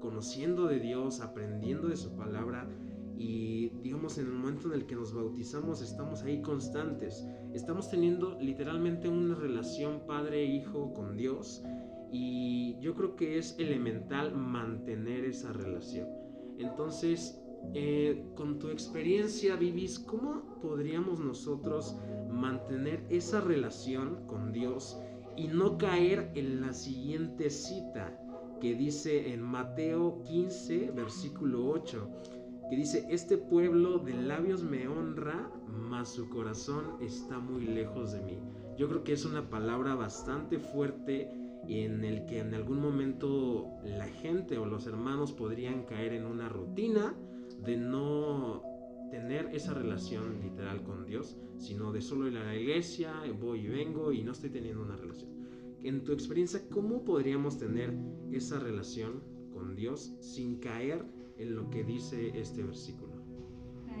[0.00, 2.68] conociendo de Dios, aprendiendo de su palabra
[3.16, 8.38] y digamos en el momento en el que nos bautizamos estamos ahí constantes, estamos teniendo
[8.40, 11.64] literalmente una relación padre-hijo con Dios
[12.12, 16.08] y yo creo que es elemental mantener esa relación.
[16.58, 17.42] Entonces,
[17.74, 21.96] eh, con tu experiencia, Vivis, ¿cómo podríamos nosotros
[22.30, 24.98] mantener esa relación con Dios
[25.38, 28.18] y no caer en la siguiente cita
[28.60, 32.10] que dice en Mateo 15, versículo 8,
[32.68, 38.20] que dice, este pueblo de labios me honra, mas su corazón está muy lejos de
[38.20, 38.38] mí.
[38.76, 41.30] Yo creo que es una palabra bastante fuerte
[41.68, 46.48] en el que en algún momento la gente o los hermanos podrían caer en una
[46.48, 47.14] rutina
[47.64, 48.62] de no
[49.10, 53.68] tener esa relación literal con Dios, sino de solo ir a la iglesia, voy y
[53.68, 55.30] vengo y no estoy teniendo una relación.
[55.82, 57.94] En tu experiencia, ¿cómo podríamos tener
[58.32, 61.04] esa relación con Dios sin caer
[61.36, 63.18] en lo que dice este versículo?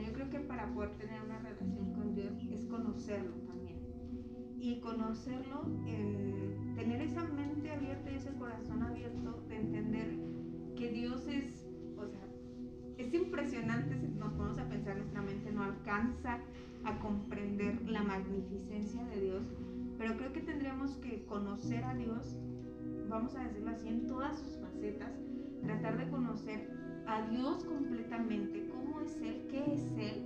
[0.04, 3.78] Yo creo que para poder tener una relación con Dios es conocerlo también.
[4.60, 10.18] y conocerlo, en tener esa mente abierta y ese corazón abierto de entender
[10.74, 11.57] que Dios es,
[12.98, 16.38] es impresionante si nos ponemos a pensar, nuestra mente no alcanza
[16.84, 19.42] a comprender la magnificencia de Dios,
[19.96, 22.36] pero creo que tendríamos que conocer a Dios,
[23.08, 25.12] vamos a decirlo así, en todas sus facetas,
[25.62, 26.70] tratar de conocer
[27.06, 30.24] a Dios completamente, cómo es Él, qué es Él,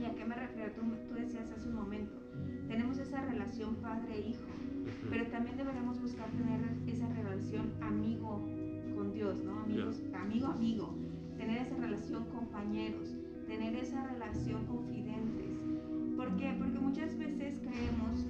[0.00, 2.18] y a qué me refiero, tú, tú decías hace un momento,
[2.66, 4.46] tenemos esa relación padre-hijo,
[5.10, 8.46] pero también deberemos buscar tener esa relación amigo
[8.94, 9.60] con Dios, ¿no?
[9.60, 10.94] Amigos, amigo, amigo,
[11.38, 15.56] tener esa relación compañeros, tener esa relación confidentes.
[16.16, 16.54] ¿Por qué?
[16.58, 18.26] Porque muchas veces creemos,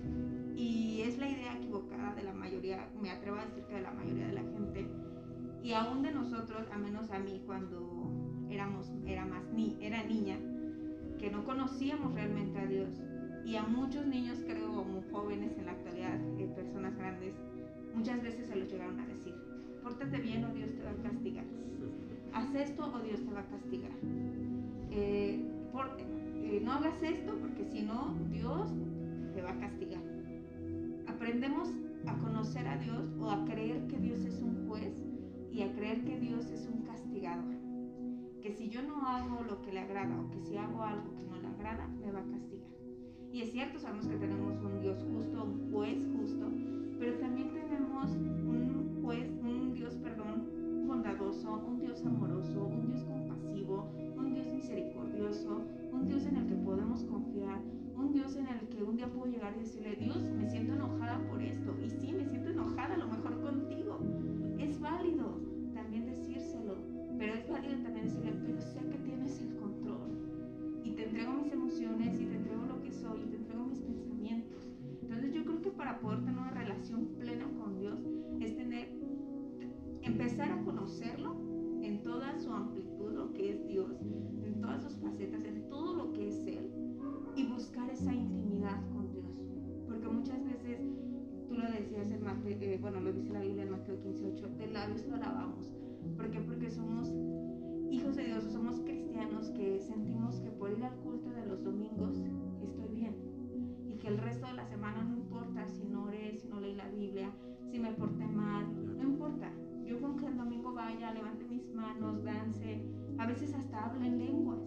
[0.55, 3.93] y es la idea equivocada de la mayoría, me atrevo a decir que de la
[3.93, 4.87] mayoría de la gente,
[5.63, 8.13] y aún de nosotros, a menos a mí cuando
[8.51, 10.39] éramos, era más ni, era niña,
[11.19, 12.91] que no conocíamos realmente a Dios.
[13.45, 17.35] Y a muchos niños, creo, como jóvenes en la actualidad, eh, personas grandes,
[17.95, 19.35] muchas veces se los llegaron a decir,
[19.83, 21.45] pórtate bien o Dios te va a castigar.
[22.33, 23.93] Haz esto o Dios te va a castigar.
[24.91, 25.45] Eh,
[26.51, 28.69] eh, no hagas esto porque si no, Dios
[29.35, 30.03] te va a castigar.
[31.07, 31.69] Aprendemos
[32.07, 34.95] a conocer a Dios o a creer que Dios es un juez
[35.53, 37.55] y a creer que Dios es un castigador.
[38.41, 41.25] Que si yo no hago lo que le agrada o que si hago algo que
[41.25, 42.71] no le agrada, me va a castigar.
[43.33, 46.51] Y es cierto, sabemos que tenemos un Dios justo, un juez justo,
[46.99, 50.58] pero también tenemos un juez, un Dios, perdón,
[51.09, 56.55] bondadoso, un Dios amoroso, un Dios compasivo, un Dios misericordioso, un Dios en el que
[56.57, 57.61] podemos confiar,
[57.97, 61.19] un Dios en el que un día puedo llegar y decirle, Dios, me siento enojada
[61.29, 61.75] por esto.
[61.83, 63.99] Y sí, me siento enojada a lo mejor contigo.
[64.59, 65.41] Es válido
[65.75, 66.77] también decírselo,
[67.19, 70.11] pero es válido también decirle, pero sé que tienes el control.
[70.85, 73.81] Y te entrego mis emociones y te entrego lo que soy y te entrego mis
[73.81, 74.63] pensamientos.
[75.03, 77.99] Entonces yo creo que para poder tener una relación plena con Dios
[78.41, 78.98] es tener,
[80.09, 81.37] empezar a conocerlo
[81.83, 84.01] en toda su amplitud, lo que es Dios,
[84.45, 86.71] en todas sus facetas, en todo lo que es Él,
[87.37, 89.31] y buscar esa intimidad con Dios.
[89.87, 90.81] Porque muchas veces,
[91.49, 94.67] tú lo decías en Mateo, eh, bueno, lo dice la Biblia en Mateo 15:8, de
[94.69, 95.71] labios lo alabamos.
[96.17, 96.41] ¿Por qué?
[96.41, 97.13] Porque somos
[97.91, 102.17] hijos de Dios, somos cristianos que sentimos que por ir al culto de los domingos
[102.63, 103.15] estoy bien.
[103.87, 105.17] Y que el resto de la semana no
[111.79, 112.83] manos, dance,
[113.19, 114.61] a veces hasta hablo en lenguas.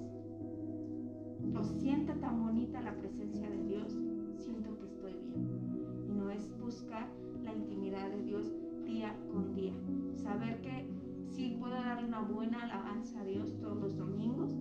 [1.56, 3.92] O sienta tan bonita la presencia de Dios,
[4.38, 6.08] siento que estoy bien.
[6.08, 7.08] Y no es buscar
[7.44, 8.52] la intimidad de Dios
[8.86, 9.74] día con día.
[10.16, 10.88] Saber que
[11.30, 14.56] sí puedo darle una buena alabanza a Dios todos los domingos,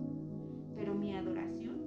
[0.75, 1.79] pero mi adoración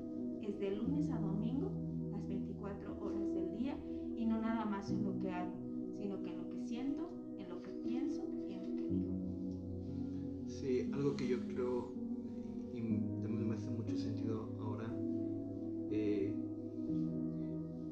[0.42, 1.70] es de lunes a domingo,
[2.10, 3.76] las 24 horas del día,
[4.16, 5.52] y no nada más en lo que hago,
[5.96, 8.33] sino que en lo que siento, en lo que pienso
[10.64, 11.92] Sí, algo que yo creo
[12.72, 14.90] y también me hace mucho sentido ahora,
[15.90, 16.34] eh,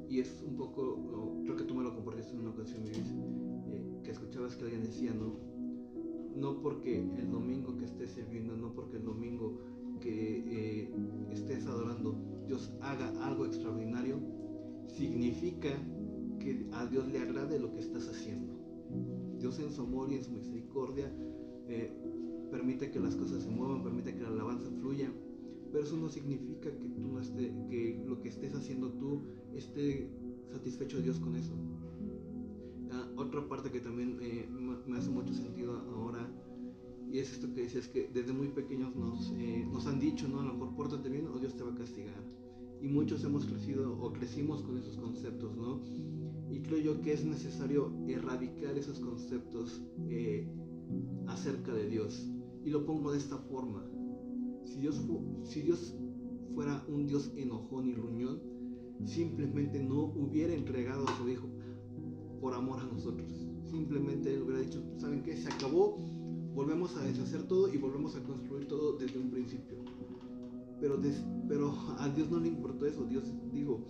[0.08, 2.96] y es un poco, creo que tú me lo compartiste en una ocasión, Luis,
[3.66, 5.36] eh, que escuchabas que alguien decía, ¿no?
[6.34, 9.58] No porque el domingo que estés sirviendo, no porque el domingo
[10.00, 10.94] que eh,
[11.30, 14.16] estés adorando, Dios haga algo extraordinario,
[14.86, 15.68] significa
[16.40, 18.54] que a Dios le agrade lo que estás haciendo.
[19.38, 21.12] Dios en su amor y en su misericordia
[21.68, 21.92] eh,
[22.52, 25.10] permite que las cosas se muevan, permite que la alabanza fluya,
[25.72, 29.22] pero eso no significa que tú no esté, que lo que estés haciendo tú
[29.54, 30.08] esté
[30.52, 31.52] satisfecho Dios con eso.
[32.92, 34.46] Ah, otra parte que también eh,
[34.86, 36.30] me hace mucho sentido ahora
[37.12, 40.40] y es esto que decías que desde muy pequeños nos, eh, nos han dicho, ¿no?
[40.40, 42.24] A lo mejor pórtate bien o Dios te va a castigar.
[42.80, 45.80] Y muchos hemos crecido o crecimos con esos conceptos, ¿no?
[46.50, 50.48] Y creo yo que es necesario erradicar esos conceptos eh,
[51.26, 52.26] acerca de Dios.
[52.64, 53.84] Y lo pongo de esta forma.
[54.64, 55.00] Si Dios,
[55.44, 55.94] si Dios
[56.54, 58.40] fuera un Dios enojón y ruñón,
[59.04, 61.48] simplemente no hubiera entregado a su Hijo
[62.40, 63.28] por amor a nosotros.
[63.70, 65.36] Simplemente Él hubiera dicho, ¿saben qué?
[65.36, 65.98] Se acabó,
[66.54, 69.78] volvemos a deshacer todo y volvemos a construir todo desde un principio.
[70.80, 73.04] Pero, des, pero a Dios no le importó eso.
[73.04, 73.80] Dios dijo,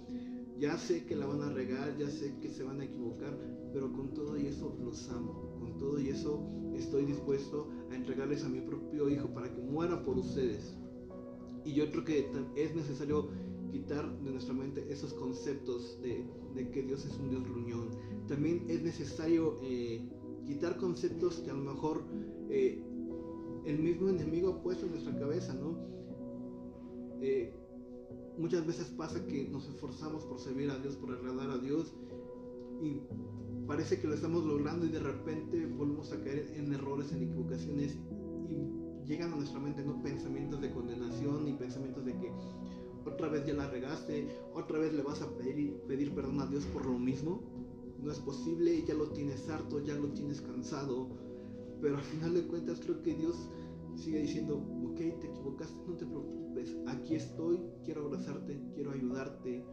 [0.59, 3.36] ya sé que la van a regar, ya sé que se van a equivocar,
[3.72, 5.57] pero con todo y eso los amo.
[5.59, 10.03] Con todo y eso estoy dispuesto a entregarles a mi propio hijo para que muera
[10.03, 10.76] por ustedes.
[11.64, 13.28] Y yo creo que es necesario
[13.70, 16.24] quitar de nuestra mente esos conceptos de,
[16.70, 17.90] que Dios es un Dios gruñón.
[18.26, 20.09] También es necesario eh,
[20.47, 22.05] quitar conceptos que a lo mejor
[22.49, 22.82] eh,
[23.64, 25.78] el mismo enemigo ha puesto en nuestra cabeza, ¿no?
[27.20, 27.55] Eh,
[28.36, 31.95] muchas veces pasa que nos esforzamos por servir a Dios, por agradar a Dios
[33.66, 37.96] parece que lo estamos logrando y de repente volvemos a caer en errores, en equivocaciones
[38.48, 42.32] y llegan a nuestra mente no pensamientos de condenación y pensamientos de que
[43.04, 46.64] otra vez ya la regaste, otra vez le vas a pedir, pedir perdón a Dios
[46.66, 47.42] por lo mismo.
[48.00, 51.08] No es posible, ya lo tienes harto, ya lo tienes cansado.
[51.80, 53.48] Pero al final de cuentas creo que Dios
[53.96, 59.64] sigue diciendo, ok, te equivocaste, no te preocupes, aquí estoy, quiero abrazarte, quiero ayudarte.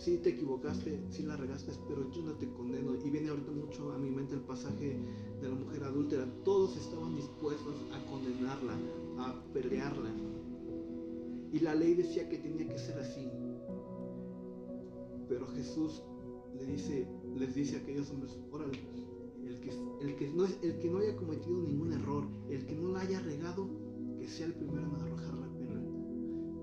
[0.00, 2.94] Sí te equivocaste, sí la regaste, pero yo no te condeno.
[3.04, 4.98] Y viene ahorita mucho a mi mente el pasaje
[5.42, 6.26] de la mujer adúltera.
[6.42, 8.78] Todos estaban dispuestos a condenarla,
[9.18, 10.08] a pelearla.
[11.52, 13.28] Y la ley decía que tenía que ser así.
[15.28, 16.00] Pero Jesús
[17.36, 18.78] les dice a aquellos hombres, órale,
[20.00, 23.20] el que, no, el que no haya cometido ningún error, el que no la haya
[23.20, 23.68] regado,
[24.18, 25.78] que sea el primero en arrojar la pena.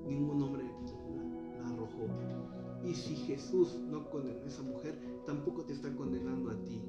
[0.07, 0.76] Ningún hombre.
[2.87, 6.81] Y si Jesús no condenó a esa mujer, tampoco te está condenando a ti.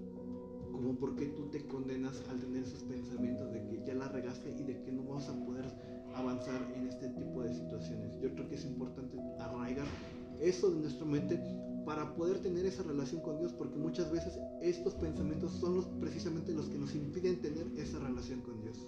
[0.70, 4.62] Como porque tú te condenas al tener esos pensamientos de que ya la regaste y
[4.62, 5.64] de que no vas a poder
[6.14, 8.12] avanzar en este tipo de situaciones.
[8.20, 9.86] Yo creo que es importante arraigar
[10.40, 11.42] eso de nuestra mente
[11.84, 16.52] para poder tener esa relación con Dios, porque muchas veces estos pensamientos son los, precisamente
[16.52, 18.86] los que nos impiden tener esa relación con Dios.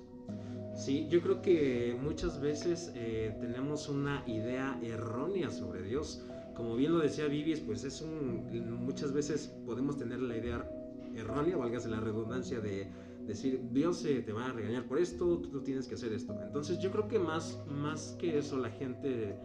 [0.76, 6.24] Sí, yo creo que muchas veces eh, tenemos una idea errónea sobre Dios.
[6.61, 10.70] Como bien lo decía Vivis, pues es un, muchas veces podemos tener la idea
[11.16, 12.86] errónea, válgase la redundancia de
[13.26, 16.38] decir, Dios te va a regañar por esto, tú, tienes que hacer esto.
[16.42, 19.38] Entonces yo creo que más, más que eso la gente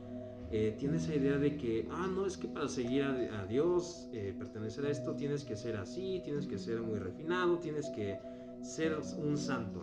[0.52, 4.36] eh, tiene esa idea de que, ah, no, es que para seguir a, Dios, eh,
[4.38, 8.20] pertenecer a esto, tienes que ser así, tienes que ser muy refinado, tienes que
[8.62, 9.82] ser un santo.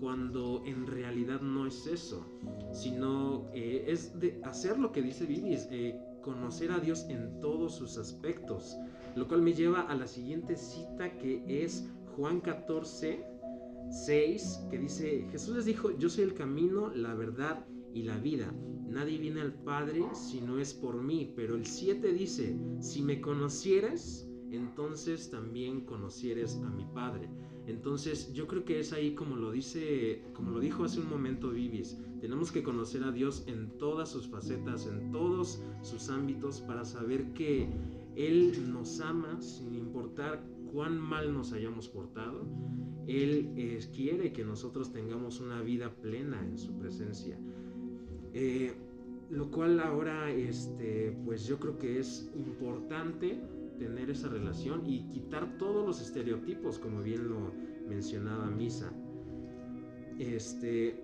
[0.00, 2.26] Cuando en realidad no es eso,
[2.72, 5.68] sino eh, es de hacer lo que dice Vivis,
[6.24, 8.76] conocer a Dios en todos sus aspectos.
[9.14, 13.24] Lo cual me lleva a la siguiente cita que es Juan 14,
[13.90, 18.52] 6, que dice, Jesús les dijo, yo soy el camino, la verdad y la vida.
[18.88, 21.32] Nadie viene al Padre si no es por mí.
[21.36, 27.28] Pero el 7 dice, si me conocieras, entonces también conocieres a mi Padre.
[27.66, 31.50] Entonces yo creo que es ahí como lo dice, como lo dijo hace un momento
[31.50, 36.84] Vivis, tenemos que conocer a Dios en todas sus facetas, en todos sus ámbitos para
[36.84, 37.68] saber que
[38.16, 42.46] Él nos ama sin importar cuán mal nos hayamos portado,
[43.06, 47.38] Él eh, quiere que nosotros tengamos una vida plena en su presencia.
[48.32, 48.74] Eh,
[49.30, 53.40] lo cual ahora, este, pues yo creo que es importante
[53.78, 57.52] tener esa relación y quitar todos los estereotipos, como bien lo
[57.88, 58.92] mencionaba Misa.
[60.18, 61.02] Este,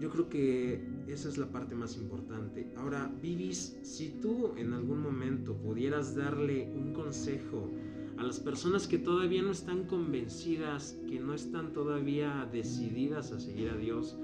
[0.00, 2.68] yo creo que esa es la parte más importante.
[2.76, 7.70] Ahora, Vivis, si tú en algún momento pudieras darle un consejo
[8.16, 13.70] a las personas que todavía no están convencidas, que no están todavía decididas a seguir
[13.70, 14.16] a Dios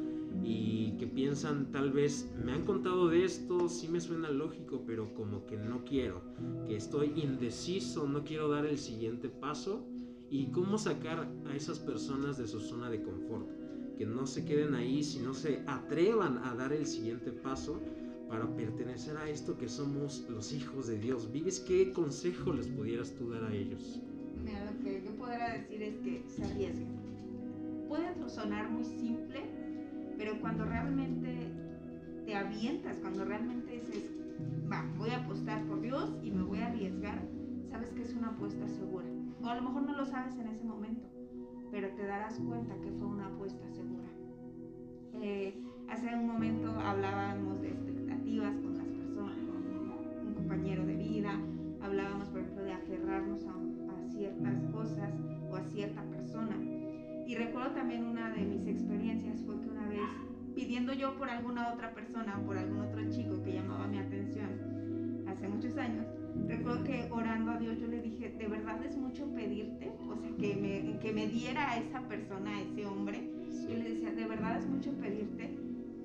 [0.43, 5.13] y que piensan tal vez, me han contado de esto, sí me suena lógico, pero
[5.15, 6.23] como que no quiero,
[6.67, 9.85] que estoy indeciso, no quiero dar el siguiente paso
[10.31, 13.49] y cómo sacar a esas personas de su zona de confort,
[13.97, 17.81] que no se queden ahí, sino se atrevan a dar el siguiente paso
[18.29, 21.31] para pertenecer a esto que somos los hijos de Dios.
[21.33, 24.01] ¿Vives qué consejo les pudieras tú dar a ellos?
[24.45, 27.01] Mira, lo que yo podría decir es que se arriesguen.
[27.89, 29.50] Puede sonar muy simple,
[30.21, 31.51] pero cuando realmente
[32.27, 34.05] te avientas, cuando realmente dices,
[34.71, 37.23] va, voy a apostar por Dios y me voy a arriesgar,
[37.71, 39.07] sabes que es una apuesta segura.
[39.43, 41.09] O a lo mejor no lo sabes en ese momento,
[41.71, 44.11] pero te darás cuenta que fue una apuesta segura.
[45.23, 45.59] Eh,
[45.89, 51.33] hace un momento hablábamos de este con las personas, con un compañero de vida,
[51.81, 53.55] hablábamos por ejemplo de aferrarnos a,
[54.11, 55.15] ciertas cosas
[55.51, 56.57] o a cierta persona.
[57.31, 60.01] Y recuerdo también una de mis experiencias fue que una vez
[60.53, 64.49] pidiendo yo por alguna otra persona, por algún otro chico que llamaba mi atención
[65.29, 66.07] hace muchos años,
[66.49, 70.37] recuerdo que orando a Dios yo le dije, de verdad es mucho pedirte, o sea,
[70.39, 73.31] que me, que me diera a esa persona, a ese hombre.
[73.69, 75.57] Yo le decía, de verdad es mucho pedirte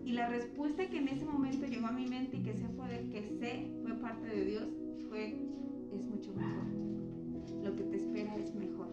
[0.06, 2.88] y la respuesta que en ese momento llegó a mi mente y que sé fue
[2.88, 4.68] de que sé fue parte de Dios,
[5.10, 5.36] fue,
[5.92, 6.66] es mucho mejor.
[7.64, 8.85] Lo que te espera es mejor.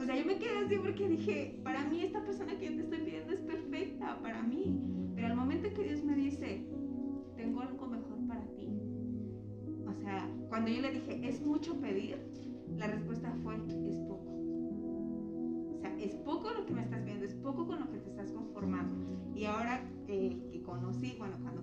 [0.00, 2.82] O sea, yo me quedé así porque dije, para mí esta persona que yo te
[2.84, 4.80] estoy pidiendo es perfecta, para mí.
[5.14, 6.66] Pero al momento que Dios me dice,
[7.36, 8.68] tengo algo mejor para ti.
[9.86, 12.18] O sea, cuando yo le dije, es mucho pedir,
[12.78, 14.24] la respuesta fue, es poco.
[15.74, 18.08] O sea, es poco lo que me estás pidiendo, es poco con lo que te
[18.08, 18.94] estás conformando.
[19.34, 21.62] Y ahora que conocí, bueno, cuando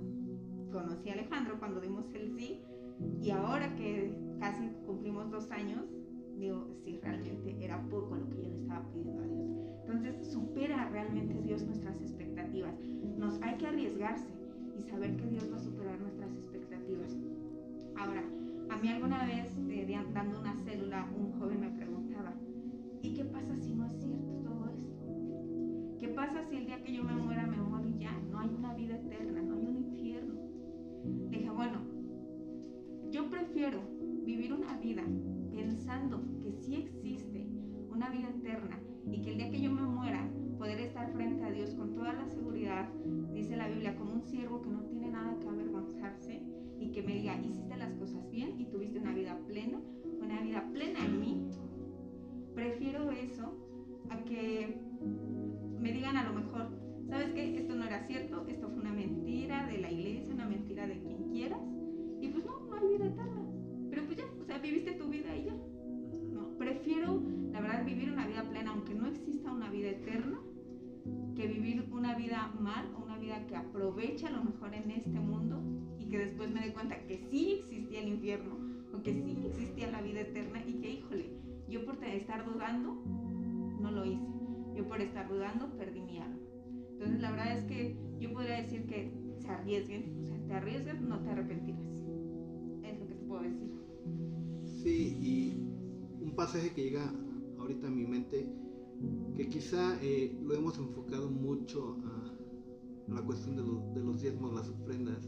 [0.72, 2.62] conocí a Alejandro cuando dimos el sí
[3.22, 5.86] y ahora que casi cumplimos dos años,
[6.40, 9.48] digo, sí, realmente era poco lo que yo le estaba pidiendo a Dios.
[9.82, 12.76] Entonces, supera realmente Dios nuestras expectativas.
[13.18, 14.28] Nos hay que arriesgarse
[14.78, 17.16] y saber que Dios va a superar nuestras expectativas.
[17.98, 18.24] Ahora,
[18.70, 22.34] a mí alguna vez, eh, dando una célula, un joven me preguntaba,
[23.02, 25.98] ¿y qué pasa si no es cierto todo esto?
[26.00, 28.12] ¿Qué pasa si el día que yo me muera me muero y ya?
[28.30, 30.36] No hay una vida eterna, no hay un infierno.
[31.30, 31.80] Dije, bueno,
[33.10, 33.80] yo prefiero
[34.26, 35.04] vivir una vida
[35.58, 37.48] pensando que sí existe
[37.90, 38.80] una vida eterna
[39.12, 40.30] y que el día que yo me muera
[40.60, 42.88] poder estar frente a Dios con toda la seguridad,
[43.34, 46.44] dice la Biblia, como un siervo que no tiene nada que avergonzarse
[46.80, 49.82] y que me diga, hiciste las cosas bien y tuviste una vida plena,
[50.22, 51.48] una vida plena en mí.
[52.54, 53.52] Prefiero eso
[54.10, 54.80] a que
[55.80, 56.70] me digan a lo mejor,
[57.10, 57.58] ¿sabes qué?
[57.58, 61.24] Esto no era cierto, esto fue una mentira de la iglesia, una mentira de quien
[61.32, 61.62] quieras.
[62.22, 63.16] Y pues no, no hay vida
[64.62, 65.56] viviste tu vida y ya.
[66.34, 70.40] No, prefiero, la verdad, vivir una vida plena, aunque no exista una vida eterna,
[71.36, 75.20] que vivir una vida mal o una vida que aprovecha a lo mejor en este
[75.20, 75.62] mundo
[76.00, 78.58] y que después me dé cuenta que sí existía el infierno
[78.94, 81.30] o que sí existía la vida eterna y que, híjole,
[81.70, 82.96] yo por estar dudando,
[83.82, 84.26] no lo hice.
[84.76, 86.38] Yo por estar dudando, perdí mi alma.
[86.92, 91.02] Entonces, la verdad es que yo podría decir que se arriesguen, o sea, te arriesgas,
[91.02, 91.82] no te arrepentirás.
[92.84, 93.72] Es lo que te puedo decir.
[94.84, 97.12] Sí, y un pasaje que llega
[97.58, 98.48] ahorita a mi mente,
[99.36, 104.70] que quizá eh, lo hemos enfocado mucho a, la cuestión de, de, los diezmos, las
[104.70, 105.28] ofrendas,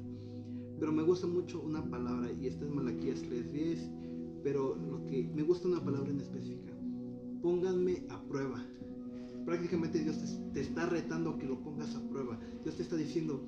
[0.79, 5.43] pero me gusta mucho una palabra, y esta es Malaquías 3.10, pero lo que me
[5.43, 6.73] gusta una palabra en específica,
[7.41, 8.63] pónganme a prueba.
[9.45, 12.39] Prácticamente Dios te, te está retando que lo pongas a prueba.
[12.63, 13.41] Dios te está diciendo,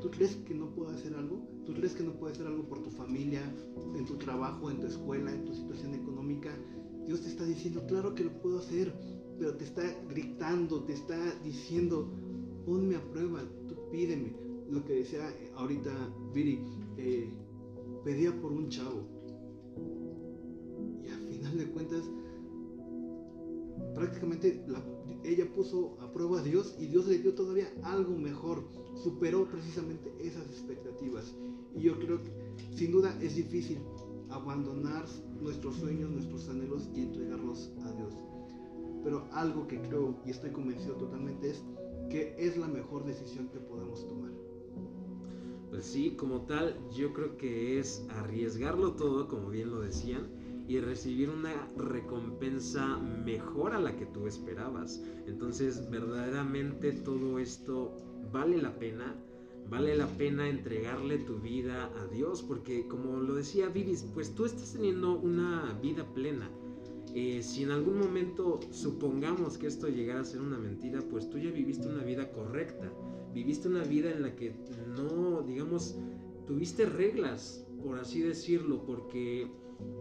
[0.00, 1.46] ¿Tú crees que no puedo hacer algo?
[1.66, 3.42] ¿Tú crees que no puedo hacer algo por tu familia,
[3.96, 6.50] en tu trabajo, en tu escuela, en tu situación económica?
[7.06, 8.92] Dios te está diciendo, claro que lo puedo hacer,
[9.38, 12.10] pero te está gritando, te está diciendo,
[12.64, 14.36] ponme a prueba, tú pídeme.
[14.70, 15.90] Lo que decía ahorita
[16.34, 16.60] Viri,
[16.98, 17.32] eh,
[18.04, 19.08] pedía por un chavo.
[21.02, 22.02] Y a final de cuentas,
[23.94, 24.62] prácticamente
[25.24, 28.64] ella puso a prueba a Dios y Dios le dio todavía algo mejor,
[28.94, 31.34] superó precisamente esas expectativas.
[31.74, 32.30] Y yo creo que
[32.74, 33.78] sin duda es difícil
[34.30, 35.04] abandonar
[35.40, 38.14] nuestros sueños, nuestros anhelos y entregarlos a Dios.
[39.04, 41.62] Pero algo que creo y estoy convencido totalmente es
[42.10, 44.32] que es la mejor decisión que podemos tomar.
[45.70, 50.26] Pues sí, como tal, yo creo que es arriesgarlo todo, como bien lo decían,
[50.68, 55.02] y recibir una recompensa mejor a la que tú esperabas.
[55.26, 57.96] Entonces, verdaderamente todo esto
[58.30, 59.16] vale la pena.
[59.70, 64.46] Vale la pena entregarle tu vida a Dios porque como lo decía Vivis, pues tú
[64.46, 66.50] estás teniendo una vida plena.
[67.14, 71.38] Eh, si en algún momento supongamos que esto llegara a ser una mentira, pues tú
[71.38, 72.92] ya viviste una vida correcta.
[73.34, 74.54] Viviste una vida en la que
[74.96, 75.98] no, digamos,
[76.46, 79.50] tuviste reglas, por así decirlo, porque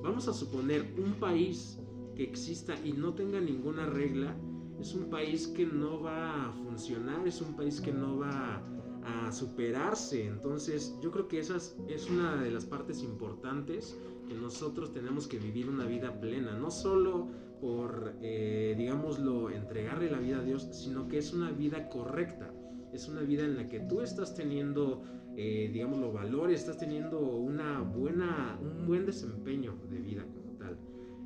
[0.01, 1.79] Vamos a suponer un país
[2.15, 4.35] que exista y no tenga ninguna regla,
[4.79, 8.61] es un país que no va a funcionar, es un país que no va
[9.03, 10.25] a superarse.
[10.25, 11.57] Entonces yo creo que esa
[11.87, 13.97] es una de las partes importantes
[14.27, 17.27] que nosotros tenemos que vivir una vida plena, no solo
[17.61, 22.53] por, eh, digámoslo, entregarle la vida a Dios, sino que es una vida correcta,
[22.93, 25.03] es una vida en la que tú estás teniendo
[25.39, 30.75] eh, digamos, los valores, estás teniendo una buena, un buen desempeño de vida como tal.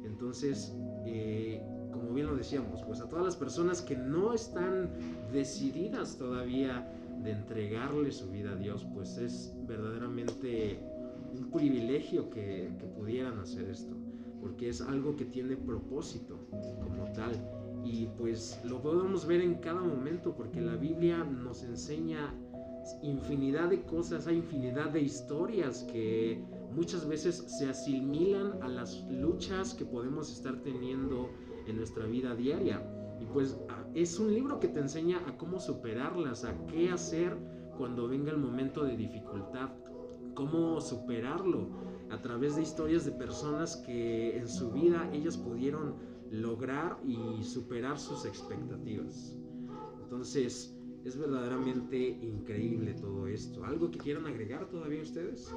[0.03, 4.89] Entonces, eh, como bien lo decíamos, pues a todas las personas que no están
[5.31, 6.91] decididas todavía
[7.23, 10.77] de entregarle su vida a Dios, pues es verdaderamente
[11.33, 13.95] un privilegio que, que pudieran hacer esto,
[14.41, 16.37] porque es algo que tiene propósito
[16.83, 17.31] como tal.
[17.85, 22.33] Y pues lo podemos ver en cada momento, porque la Biblia nos enseña
[23.01, 29.73] infinidad de cosas, hay infinidad de historias que muchas veces se asimilan a las luchas
[29.73, 31.29] que podemos estar teniendo
[31.67, 32.81] en nuestra vida diaria.
[33.19, 33.57] Y pues
[33.93, 37.37] es un libro que te enseña a cómo superarlas, a qué hacer
[37.77, 39.69] cuando venga el momento de dificultad,
[40.33, 41.69] cómo superarlo
[42.09, 45.95] a través de historias de personas que en su vida ellas pudieron
[46.31, 49.37] lograr y superar sus expectativas.
[50.03, 53.63] Entonces, es verdaderamente increíble todo esto.
[53.65, 55.53] ¿Algo que quieran agregar todavía ustedes?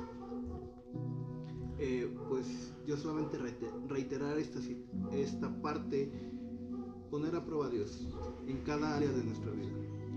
[1.79, 3.37] Eh, pues yo solamente
[3.89, 4.61] reiterar esta,
[5.13, 6.11] esta parte,
[7.11, 8.09] poner a prueba a Dios
[8.47, 9.73] en cada área de nuestra vida,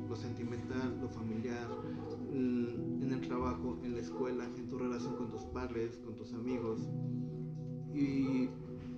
[0.08, 1.68] lo sentimental, lo familiar,
[2.32, 6.34] mm, en el trabajo, en la escuela, en tu relación con tus padres, con tus
[6.34, 6.80] amigos.
[7.94, 8.50] Y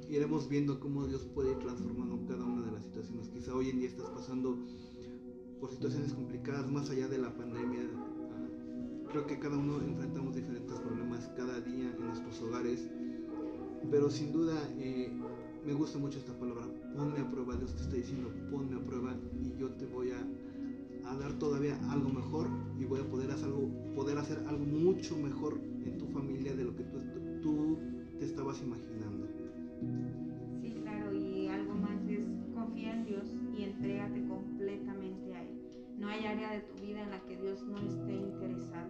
[0.09, 3.29] iremos viendo cómo Dios puede ir transformando cada una de las situaciones.
[3.29, 4.57] Quizá hoy en día estás pasando
[5.59, 7.81] por situaciones complicadas más allá de la pandemia.
[7.81, 12.89] Ah, creo que cada uno enfrentamos diferentes problemas cada día en nuestros hogares.
[13.89, 15.11] Pero sin duda eh,
[15.65, 16.65] me gusta mucho esta palabra.
[16.95, 17.55] Ponme a prueba.
[17.55, 20.21] Dios te está diciendo, ponme a prueba y yo te voy a
[21.09, 22.47] a dar todavía algo mejor
[22.79, 26.65] y voy a poder hacer algo, poder hacer algo mucho mejor en tu familia de
[26.65, 26.99] lo que tú,
[27.41, 27.79] tú
[28.19, 29.27] te estabas imaginando.
[35.99, 38.89] No hay área de tu vida en la que Dios no esté interesado.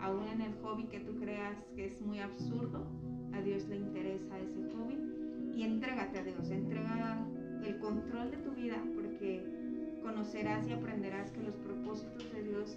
[0.00, 2.84] Aún en el hobby que tú creas que es muy absurdo,
[3.32, 4.98] a Dios le interesa ese hobby
[5.54, 7.24] y entrégate a Dios, entrega
[7.64, 9.44] el control de tu vida porque
[10.02, 12.76] conocerás y aprenderás que los propósitos de Dios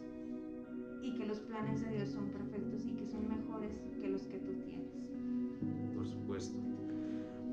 [1.02, 4.38] y que los planes de Dios son perfectos y que son mejores que los que
[4.38, 4.92] tú tienes.
[5.96, 6.58] Por supuesto.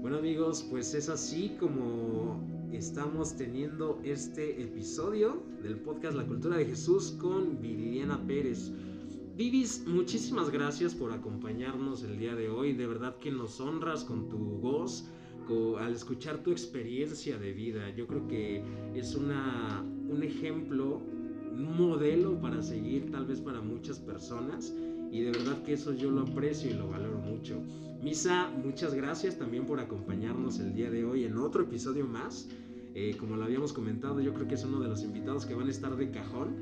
[0.03, 2.39] Bueno amigos, pues es así como
[2.73, 8.73] estamos teniendo este episodio del podcast La Cultura de Jesús con Viridiana Pérez.
[9.37, 12.75] Vivis, muchísimas gracias por acompañarnos el día de hoy.
[12.75, 15.09] De verdad que nos honras con tu voz
[15.79, 17.89] al escuchar tu experiencia de vida.
[17.97, 18.63] Yo creo que
[18.95, 21.01] es una, un ejemplo,
[21.51, 24.75] un modelo para seguir tal vez para muchas personas
[25.11, 27.61] y de verdad que eso yo lo aprecio y lo valoro mucho.
[28.03, 32.49] Misa, muchas gracias también por acompañarnos el día de hoy en otro episodio más.
[32.95, 35.69] Eh, como lo habíamos comentado, yo creo que es uno de los invitados que van
[35.69, 36.55] a estar de cajón.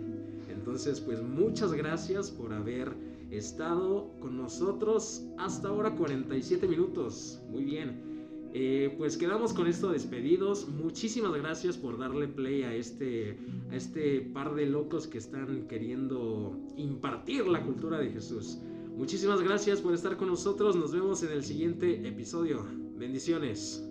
[0.48, 2.92] Entonces, pues muchas gracias por haber
[3.30, 7.40] estado con nosotros hasta ahora 47 minutos.
[7.50, 8.15] Muy bien.
[8.58, 10.66] Eh, pues quedamos con esto despedidos.
[10.66, 13.36] Muchísimas gracias por darle play a este,
[13.70, 18.56] a este par de locos que están queriendo impartir la cultura de Jesús.
[18.96, 20.74] Muchísimas gracias por estar con nosotros.
[20.74, 22.64] Nos vemos en el siguiente episodio.
[22.96, 23.86] Bendiciones.